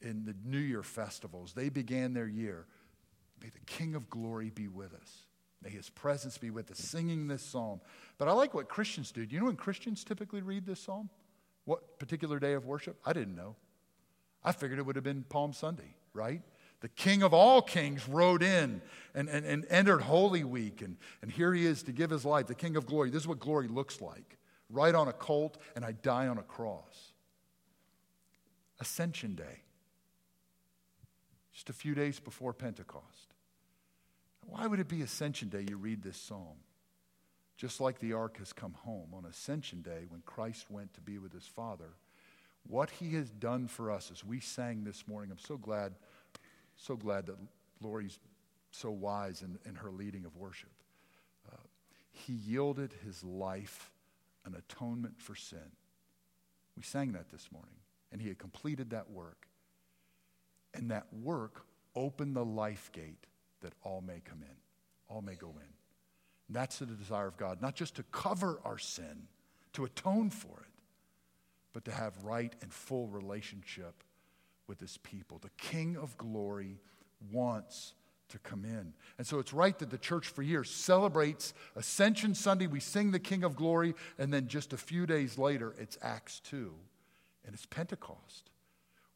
in 0.00 0.24
the 0.24 0.34
New 0.44 0.58
Year 0.58 0.82
festivals. 0.82 1.52
They 1.52 1.68
began 1.68 2.14
their 2.14 2.28
year. 2.28 2.66
May 3.42 3.48
the 3.48 3.60
King 3.66 3.94
of 3.94 4.08
glory 4.08 4.50
be 4.50 4.68
with 4.68 4.94
us. 4.94 5.26
May 5.62 5.70
his 5.70 5.90
presence 5.90 6.38
be 6.38 6.50
with 6.50 6.70
us, 6.70 6.78
singing 6.78 7.28
this 7.28 7.42
psalm. 7.42 7.80
But 8.16 8.28
I 8.28 8.32
like 8.32 8.54
what 8.54 8.68
Christians 8.68 9.12
do. 9.12 9.26
Do 9.26 9.34
you 9.34 9.40
know 9.40 9.46
when 9.46 9.56
Christians 9.56 10.04
typically 10.04 10.40
read 10.40 10.64
this 10.64 10.80
psalm? 10.80 11.10
What 11.64 11.98
particular 11.98 12.38
day 12.38 12.54
of 12.54 12.64
worship? 12.64 12.98
I 13.04 13.12
didn't 13.12 13.36
know. 13.36 13.56
I 14.42 14.52
figured 14.52 14.78
it 14.78 14.86
would 14.86 14.96
have 14.96 15.04
been 15.04 15.24
Palm 15.28 15.52
Sunday, 15.52 15.96
right? 16.14 16.40
The 16.80 16.88
King 16.88 17.22
of 17.22 17.34
all 17.34 17.60
kings 17.60 18.08
rode 18.08 18.42
in 18.42 18.80
and, 19.14 19.28
and, 19.28 19.44
and 19.44 19.66
entered 19.68 20.00
Holy 20.00 20.44
Week, 20.44 20.80
and, 20.80 20.96
and 21.20 21.30
here 21.30 21.52
he 21.52 21.66
is 21.66 21.82
to 21.84 21.92
give 21.92 22.08
his 22.08 22.24
life, 22.24 22.46
the 22.46 22.54
King 22.54 22.76
of 22.76 22.86
glory. 22.86 23.10
This 23.10 23.22
is 23.22 23.28
what 23.28 23.38
glory 23.38 23.68
looks 23.68 24.00
like. 24.00 24.38
Ride 24.70 24.94
on 24.94 25.08
a 25.08 25.12
colt, 25.12 25.58
and 25.76 25.84
I 25.84 25.92
die 25.92 26.26
on 26.28 26.38
a 26.38 26.42
cross. 26.42 27.12
Ascension 28.78 29.34
Day, 29.34 29.60
just 31.52 31.68
a 31.68 31.74
few 31.74 31.94
days 31.94 32.18
before 32.18 32.54
Pentecost. 32.54 33.29
Why 34.50 34.66
would 34.66 34.80
it 34.80 34.88
be 34.88 35.02
Ascension 35.02 35.48
Day 35.48 35.64
you 35.68 35.76
read 35.76 36.02
this 36.02 36.16
psalm? 36.16 36.56
Just 37.56 37.80
like 37.80 38.00
the 38.00 38.14
ark 38.14 38.38
has 38.38 38.52
come 38.52 38.72
home 38.72 39.10
on 39.14 39.24
Ascension 39.24 39.80
Day 39.80 40.06
when 40.08 40.22
Christ 40.26 40.70
went 40.70 40.92
to 40.94 41.00
be 41.00 41.18
with 41.18 41.32
his 41.32 41.46
Father, 41.46 41.94
what 42.66 42.90
he 42.90 43.14
has 43.14 43.30
done 43.30 43.68
for 43.68 43.92
us 43.92 44.10
as 44.10 44.24
we 44.24 44.40
sang 44.40 44.82
this 44.82 45.06
morning, 45.06 45.30
I'm 45.30 45.38
so 45.38 45.56
glad, 45.56 45.94
so 46.76 46.96
glad 46.96 47.26
that 47.26 47.36
Lori's 47.80 48.18
so 48.72 48.90
wise 48.90 49.42
in, 49.42 49.56
in 49.68 49.76
her 49.76 49.90
leading 49.92 50.24
of 50.24 50.36
worship. 50.36 50.72
Uh, 51.50 51.56
he 52.10 52.32
yielded 52.32 52.92
his 53.04 53.22
life 53.22 53.92
an 54.44 54.56
atonement 54.56 55.20
for 55.20 55.36
sin. 55.36 55.76
We 56.76 56.82
sang 56.82 57.12
that 57.12 57.30
this 57.30 57.52
morning, 57.52 57.76
and 58.10 58.20
he 58.20 58.28
had 58.28 58.38
completed 58.38 58.90
that 58.90 59.10
work. 59.10 59.46
And 60.74 60.90
that 60.90 61.06
work 61.12 61.62
opened 61.94 62.34
the 62.34 62.44
life 62.44 62.90
gate 62.92 63.26
that 63.60 63.74
all 63.82 64.00
may 64.00 64.20
come 64.24 64.42
in, 64.42 64.56
all 65.08 65.22
may 65.22 65.34
go 65.34 65.48
in. 65.48 65.72
And 66.48 66.56
that's 66.56 66.78
the 66.78 66.86
desire 66.86 67.28
of 67.28 67.36
God, 67.36 67.62
not 67.62 67.74
just 67.74 67.96
to 67.96 68.02
cover 68.04 68.60
our 68.64 68.78
sin, 68.78 69.28
to 69.74 69.84
atone 69.84 70.30
for 70.30 70.60
it, 70.60 70.72
but 71.72 71.84
to 71.84 71.92
have 71.92 72.24
right 72.24 72.54
and 72.62 72.72
full 72.72 73.06
relationship 73.06 74.02
with 74.66 74.80
his 74.80 74.98
people. 74.98 75.38
The 75.38 75.50
King 75.58 75.96
of 75.96 76.16
glory 76.18 76.80
wants 77.32 77.94
to 78.30 78.38
come 78.38 78.64
in. 78.64 78.92
And 79.18 79.26
so 79.26 79.38
it's 79.38 79.52
right 79.52 79.78
that 79.78 79.90
the 79.90 79.98
church 79.98 80.28
for 80.28 80.42
years 80.42 80.70
celebrates 80.70 81.52
Ascension 81.76 82.34
Sunday. 82.34 82.66
We 82.66 82.80
sing 82.80 83.10
the 83.10 83.18
King 83.18 83.44
of 83.44 83.56
Glory, 83.56 83.94
and 84.18 84.32
then 84.32 84.48
just 84.48 84.72
a 84.72 84.76
few 84.76 85.06
days 85.06 85.38
later, 85.38 85.74
it's 85.78 85.98
Acts 86.02 86.40
2, 86.40 86.72
and 87.44 87.54
it's 87.54 87.66
Pentecost 87.66 88.50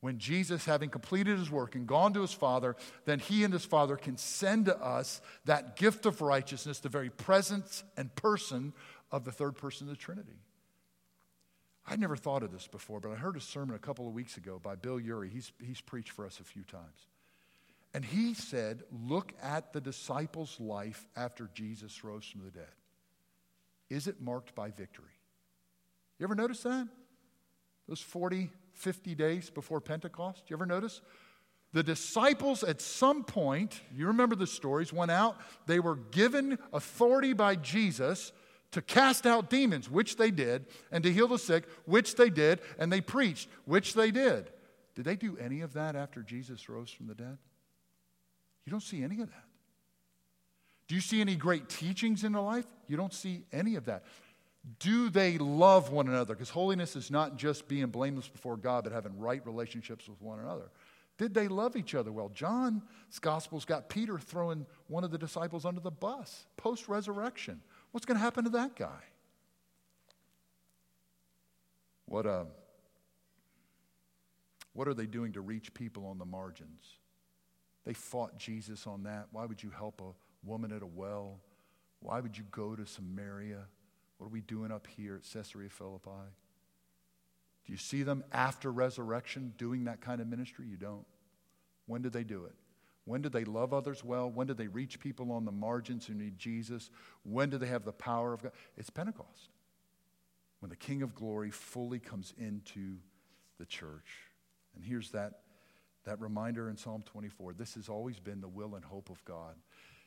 when 0.04 0.18
Jesus, 0.18 0.66
having 0.66 0.90
completed 0.90 1.38
his 1.38 1.50
work 1.50 1.74
and 1.74 1.86
gone 1.86 2.12
to 2.12 2.20
his 2.20 2.34
Father, 2.34 2.76
then 3.06 3.18
he 3.18 3.42
and 3.42 3.50
his 3.50 3.64
Father 3.64 3.96
can 3.96 4.18
send 4.18 4.66
to 4.66 4.76
us 4.76 5.22
that 5.46 5.76
gift 5.76 6.04
of 6.04 6.20
righteousness, 6.20 6.78
the 6.78 6.90
very 6.90 7.08
presence 7.08 7.82
and 7.96 8.14
person 8.14 8.74
of 9.10 9.24
the 9.24 9.32
third 9.32 9.56
person 9.56 9.88
of 9.88 9.94
the 9.94 9.98
Trinity. 9.98 10.42
I'd 11.86 12.00
never 12.00 12.16
thought 12.16 12.42
of 12.42 12.52
this 12.52 12.66
before, 12.66 13.00
but 13.00 13.12
I 13.12 13.14
heard 13.14 13.38
a 13.38 13.40
sermon 13.40 13.74
a 13.74 13.78
couple 13.78 14.06
of 14.06 14.12
weeks 14.12 14.36
ago 14.36 14.60
by 14.62 14.74
Bill 14.74 15.00
Ury. 15.00 15.30
He's, 15.30 15.52
he's 15.58 15.80
preached 15.80 16.10
for 16.10 16.26
us 16.26 16.38
a 16.38 16.44
few 16.44 16.64
times. 16.64 17.06
And 17.94 18.04
he 18.04 18.34
said, 18.34 18.82
Look 18.92 19.32
at 19.42 19.72
the 19.72 19.80
disciples' 19.80 20.60
life 20.60 21.06
after 21.16 21.48
Jesus 21.54 22.04
rose 22.04 22.26
from 22.26 22.42
the 22.44 22.50
dead. 22.50 22.74
Is 23.88 24.06
it 24.06 24.20
marked 24.20 24.54
by 24.54 24.70
victory? 24.70 25.16
You 26.18 26.24
ever 26.24 26.34
notice 26.34 26.62
that? 26.64 26.88
Those 27.88 28.00
40, 28.00 28.50
50 28.74 29.14
days 29.14 29.50
before 29.50 29.80
Pentecost? 29.80 30.44
You 30.48 30.56
ever 30.56 30.66
notice? 30.66 31.00
The 31.72 31.82
disciples, 31.82 32.62
at 32.62 32.80
some 32.80 33.24
point, 33.24 33.80
you 33.94 34.06
remember 34.06 34.36
the 34.36 34.46
stories, 34.46 34.92
went 34.92 35.10
out. 35.10 35.36
They 35.66 35.80
were 35.80 35.96
given 35.96 36.58
authority 36.72 37.32
by 37.32 37.56
Jesus 37.56 38.32
to 38.70 38.80
cast 38.82 39.26
out 39.26 39.50
demons, 39.50 39.90
which 39.90 40.16
they 40.16 40.30
did, 40.30 40.66
and 40.92 41.02
to 41.04 41.12
heal 41.12 41.28
the 41.28 41.38
sick, 41.38 41.64
which 41.84 42.14
they 42.14 42.30
did, 42.30 42.60
and 42.78 42.92
they 42.92 43.00
preached, 43.00 43.48
which 43.64 43.94
they 43.94 44.10
did. 44.10 44.50
Did 44.94 45.04
they 45.04 45.16
do 45.16 45.36
any 45.38 45.62
of 45.62 45.72
that 45.72 45.96
after 45.96 46.22
Jesus 46.22 46.68
rose 46.68 46.90
from 46.90 47.06
the 47.08 47.14
dead? 47.14 47.38
You 48.64 48.70
don't 48.70 48.82
see 48.82 49.02
any 49.02 49.20
of 49.20 49.28
that. 49.30 49.44
Do 50.86 50.94
you 50.94 51.00
see 51.00 51.20
any 51.20 51.36
great 51.36 51.68
teachings 51.68 52.24
in 52.24 52.32
their 52.32 52.42
life? 52.42 52.66
You 52.86 52.96
don't 52.96 53.12
see 53.12 53.44
any 53.52 53.76
of 53.76 53.86
that. 53.86 54.04
Do 54.78 55.10
they 55.10 55.36
love 55.38 55.90
one 55.90 56.08
another? 56.08 56.34
Because 56.34 56.50
holiness 56.50 56.96
is 56.96 57.10
not 57.10 57.36
just 57.36 57.68
being 57.68 57.86
blameless 57.86 58.28
before 58.28 58.56
God, 58.56 58.84
but 58.84 58.92
having 58.92 59.18
right 59.18 59.44
relationships 59.46 60.08
with 60.08 60.20
one 60.22 60.38
another. 60.38 60.70
Did 61.16 61.34
they 61.34 61.48
love 61.48 61.76
each 61.76 61.94
other 61.94 62.10
well? 62.10 62.30
John's 62.30 62.82
gospel's 63.20 63.64
got 63.64 63.88
Peter 63.88 64.18
throwing 64.18 64.66
one 64.88 65.04
of 65.04 65.10
the 65.10 65.18
disciples 65.18 65.64
under 65.64 65.80
the 65.80 65.90
bus 65.90 66.46
post 66.56 66.88
resurrection. 66.88 67.60
What's 67.92 68.06
going 68.06 68.16
to 68.16 68.22
happen 68.22 68.44
to 68.44 68.50
that 68.50 68.74
guy? 68.74 69.02
What, 72.06 72.26
uh, 72.26 72.44
what 74.72 74.88
are 74.88 74.94
they 74.94 75.06
doing 75.06 75.32
to 75.32 75.40
reach 75.40 75.72
people 75.74 76.06
on 76.06 76.18
the 76.18 76.24
margins? 76.24 76.84
They 77.84 77.92
fought 77.92 78.38
Jesus 78.38 78.86
on 78.86 79.04
that. 79.04 79.28
Why 79.30 79.44
would 79.44 79.62
you 79.62 79.70
help 79.70 80.00
a 80.00 80.12
woman 80.46 80.72
at 80.72 80.82
a 80.82 80.86
well? 80.86 81.38
Why 82.00 82.20
would 82.20 82.36
you 82.36 82.44
go 82.50 82.74
to 82.74 82.86
Samaria? 82.86 83.66
What 84.18 84.26
are 84.26 84.30
we 84.30 84.40
doing 84.40 84.70
up 84.70 84.86
here 84.86 85.16
at 85.16 85.22
Caesarea 85.32 85.68
Philippi? 85.68 86.10
Do 87.66 87.72
you 87.72 87.78
see 87.78 88.02
them 88.02 88.24
after 88.32 88.70
resurrection 88.70 89.54
doing 89.56 89.84
that 89.84 90.00
kind 90.00 90.20
of 90.20 90.26
ministry? 90.26 90.66
You 90.66 90.76
don't. 90.76 91.06
When 91.86 92.02
did 92.02 92.12
they 92.12 92.24
do 92.24 92.44
it? 92.44 92.54
When 93.06 93.20
did 93.20 93.32
they 93.32 93.44
love 93.44 93.74
others 93.74 94.02
well? 94.02 94.30
When 94.30 94.46
did 94.46 94.56
they 94.56 94.68
reach 94.68 94.98
people 94.98 95.30
on 95.32 95.44
the 95.44 95.52
margins 95.52 96.06
who 96.06 96.14
need 96.14 96.38
Jesus? 96.38 96.90
When 97.22 97.50
did 97.50 97.60
they 97.60 97.66
have 97.66 97.84
the 97.84 97.92
power 97.92 98.32
of 98.32 98.42
God? 98.42 98.52
It's 98.76 98.90
Pentecost. 98.90 99.50
When 100.60 100.70
the 100.70 100.76
King 100.76 101.02
of 101.02 101.14
glory 101.14 101.50
fully 101.50 101.98
comes 101.98 102.32
into 102.38 102.96
the 103.58 103.66
church. 103.66 104.30
And 104.74 104.84
here's 104.84 105.10
that, 105.10 105.40
that 106.04 106.20
reminder 106.20 106.70
in 106.70 106.76
Psalm 106.76 107.02
24. 107.04 107.52
This 107.52 107.74
has 107.74 107.88
always 107.88 108.18
been 108.18 108.40
the 108.40 108.48
will 108.48 108.74
and 108.74 108.84
hope 108.84 109.10
of 109.10 109.22
God 109.24 109.54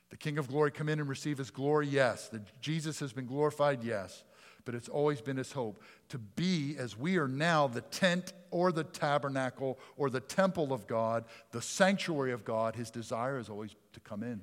the 0.10 0.18
King 0.18 0.38
of 0.38 0.48
glory 0.48 0.72
come 0.72 0.90
in 0.90 1.00
and 1.00 1.10
receive 1.10 1.38
his 1.38 1.52
glory? 1.52 1.88
Yes. 1.88 2.30
The, 2.30 2.42
Jesus 2.62 3.00
has 3.00 3.14
been 3.14 3.26
glorified? 3.26 3.84
Yes. 3.84 4.24
But 4.66 4.76
it's 4.76 4.90
always 4.90 5.22
been 5.22 5.38
his 5.38 5.54
hope 5.54 5.82
to 6.10 6.18
be, 6.18 6.76
as 6.78 6.98
we 6.98 7.18
are 7.18 7.28
now, 7.28 7.68
the 7.68 7.82
tent 7.82 8.34
or 8.52 8.72
the 8.72 8.84
tabernacle 8.84 9.80
or 9.96 10.10
the 10.10 10.20
temple 10.20 10.74
of 10.74 10.88
God, 10.88 11.24
the 11.52 11.62
sanctuary 11.62 12.34
of 12.34 12.44
God. 12.44 12.76
His 12.76 12.92
desire 12.92 13.40
is 13.40 13.50
always 13.50 13.76
to 13.94 14.00
come 14.02 14.24
in, 14.24 14.42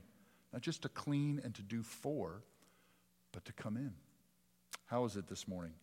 not 0.53 0.63
just 0.63 0.83
to 0.83 0.89
clean 0.89 1.41
and 1.45 1.55
to 1.55 1.63
do 1.63 1.83
for, 1.83 2.43
but 3.33 3.45
to 3.45 3.53
come 3.53 3.77
in. 3.77 3.93
How 4.87 5.05
is 5.05 5.17
it 5.17 5.27
this 5.29 5.47
morning? 5.47 5.75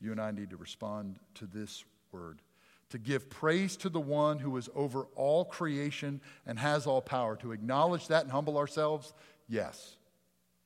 You 0.00 0.12
and 0.12 0.20
I 0.20 0.30
need 0.30 0.50
to 0.50 0.56
respond 0.56 1.18
to 1.34 1.46
this 1.46 1.84
word 2.12 2.42
to 2.90 2.98
give 2.98 3.30
praise 3.30 3.76
to 3.78 3.88
the 3.88 4.00
one 4.00 4.38
who 4.38 4.56
is 4.56 4.68
over 4.74 5.06
all 5.14 5.44
creation 5.44 6.20
and 6.46 6.58
has 6.58 6.86
all 6.86 7.00
power. 7.00 7.36
To 7.36 7.52
acknowledge 7.52 8.08
that 8.08 8.24
and 8.24 8.32
humble 8.32 8.58
ourselves? 8.58 9.14
Yes. 9.48 9.96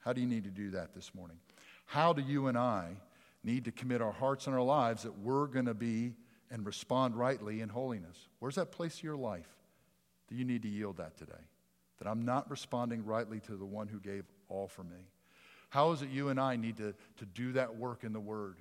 How 0.00 0.12
do 0.12 0.20
you 0.20 0.26
need 0.26 0.44
to 0.44 0.50
do 0.50 0.70
that 0.70 0.94
this 0.94 1.14
morning? 1.14 1.38
How 1.86 2.12
do 2.12 2.22
you 2.22 2.46
and 2.46 2.58
I 2.58 2.96
need 3.42 3.66
to 3.66 3.72
commit 3.72 4.00
our 4.00 4.12
hearts 4.12 4.46
and 4.46 4.56
our 4.56 4.62
lives 4.62 5.02
that 5.02 5.18
we're 5.18 5.46
going 5.46 5.66
to 5.66 5.74
be 5.74 6.14
and 6.50 6.64
respond 6.64 7.16
rightly 7.16 7.60
in 7.60 7.68
holiness? 7.68 8.28
Where's 8.38 8.54
that 8.56 8.72
place 8.72 9.00
in 9.02 9.06
your 9.06 9.16
life 9.16 9.48
that 10.28 10.34
you 10.34 10.44
need 10.44 10.62
to 10.62 10.68
yield 10.68 10.96
that 10.96 11.16
today? 11.16 11.32
That 11.98 12.08
I'm 12.08 12.24
not 12.24 12.50
responding 12.50 13.04
rightly 13.04 13.40
to 13.40 13.56
the 13.56 13.64
one 13.64 13.88
who 13.88 14.00
gave 14.00 14.24
all 14.48 14.66
for 14.66 14.82
me? 14.82 15.08
How 15.68 15.92
is 15.92 16.02
it 16.02 16.08
you 16.08 16.28
and 16.28 16.40
I 16.40 16.56
need 16.56 16.76
to, 16.78 16.94
to 17.18 17.26
do 17.26 17.52
that 17.52 17.76
work 17.76 18.04
in 18.04 18.12
the 18.12 18.20
Word 18.20 18.56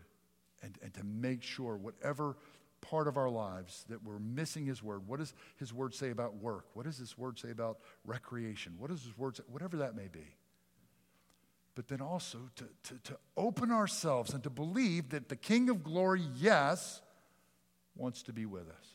and, 0.63 0.77
and 0.81 0.93
to 0.95 1.03
make 1.03 1.43
sure 1.43 1.75
whatever 1.75 2.35
part 2.83 3.07
of 3.07 3.17
our 3.17 3.29
lives 3.29 3.85
that 3.89 4.03
we're 4.03 4.19
missing 4.19 4.65
His 4.65 4.83
Word. 4.83 5.07
What 5.07 5.19
does 5.19 5.33
His 5.57 5.73
Word 5.73 5.95
say 5.95 6.09
about 6.09 6.35
work? 6.35 6.65
What 6.73 6.85
does 6.85 6.97
His 6.97 7.17
Word 7.17 7.39
say 7.39 7.49
about 7.49 7.79
recreation? 8.05 8.75
What 8.77 8.89
does 8.89 9.03
His 9.03 9.17
Word 9.17 9.37
say? 9.37 9.43
Whatever 9.47 9.77
that 9.77 9.95
may 9.95 10.09
be. 10.11 10.35
But 11.75 11.87
then 11.87 12.01
also 12.01 12.37
to, 12.57 12.65
to, 12.83 12.99
to 13.05 13.17
open 13.35 13.71
ourselves 13.71 14.33
and 14.33 14.43
to 14.43 14.49
believe 14.49 15.09
that 15.09 15.29
the 15.29 15.35
King 15.35 15.69
of 15.69 15.83
glory, 15.83 16.21
yes, 16.37 17.01
wants 17.95 18.21
to 18.23 18.33
be 18.33 18.45
with 18.45 18.69
us, 18.69 18.87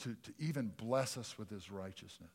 to, 0.00 0.14
to 0.22 0.32
even 0.38 0.72
bless 0.76 1.18
us 1.18 1.36
with 1.36 1.50
His 1.50 1.70
righteousness. 1.70 2.30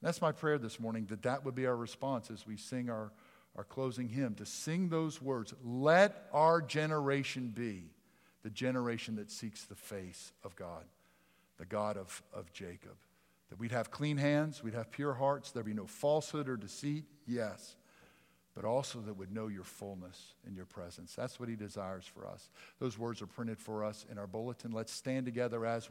That's 0.00 0.22
my 0.22 0.32
prayer 0.32 0.56
this 0.56 0.80
morning 0.80 1.06
that 1.10 1.22
that 1.22 1.44
would 1.44 1.54
be 1.54 1.66
our 1.66 1.76
response 1.76 2.30
as 2.30 2.46
we 2.46 2.56
sing 2.56 2.88
our, 2.88 3.12
our 3.56 3.64
closing 3.64 4.08
hymn 4.08 4.34
to 4.36 4.46
sing 4.46 4.88
those 4.88 5.20
words 5.20 5.52
Let 5.62 6.28
our 6.32 6.62
generation 6.62 7.48
be 7.48 7.90
the 8.42 8.50
generation 8.50 9.16
that 9.16 9.30
seeks 9.30 9.64
the 9.64 9.74
face 9.74 10.32
of 10.44 10.56
God, 10.56 10.84
the 11.58 11.66
God 11.66 11.96
of, 11.96 12.22
of 12.32 12.52
Jacob. 12.52 12.96
That 13.50 13.58
we'd 13.58 13.72
have 13.72 13.90
clean 13.90 14.16
hands, 14.16 14.62
we'd 14.62 14.74
have 14.74 14.90
pure 14.90 15.14
hearts, 15.14 15.50
there'd 15.50 15.66
be 15.66 15.74
no 15.74 15.86
falsehood 15.86 16.48
or 16.48 16.56
deceit, 16.56 17.04
yes, 17.26 17.76
but 18.54 18.64
also 18.64 19.00
that 19.00 19.16
would 19.16 19.32
know 19.32 19.48
your 19.48 19.64
fullness 19.64 20.34
in 20.46 20.54
your 20.54 20.66
presence. 20.66 21.14
That's 21.14 21.40
what 21.40 21.48
he 21.48 21.56
desires 21.56 22.04
for 22.04 22.26
us. 22.26 22.50
Those 22.78 22.98
words 22.98 23.22
are 23.22 23.26
printed 23.26 23.58
for 23.58 23.84
us 23.84 24.04
in 24.10 24.18
our 24.18 24.26
bulletin. 24.26 24.72
Let's 24.72 24.92
stand 24.92 25.24
together 25.24 25.64
as 25.64 25.88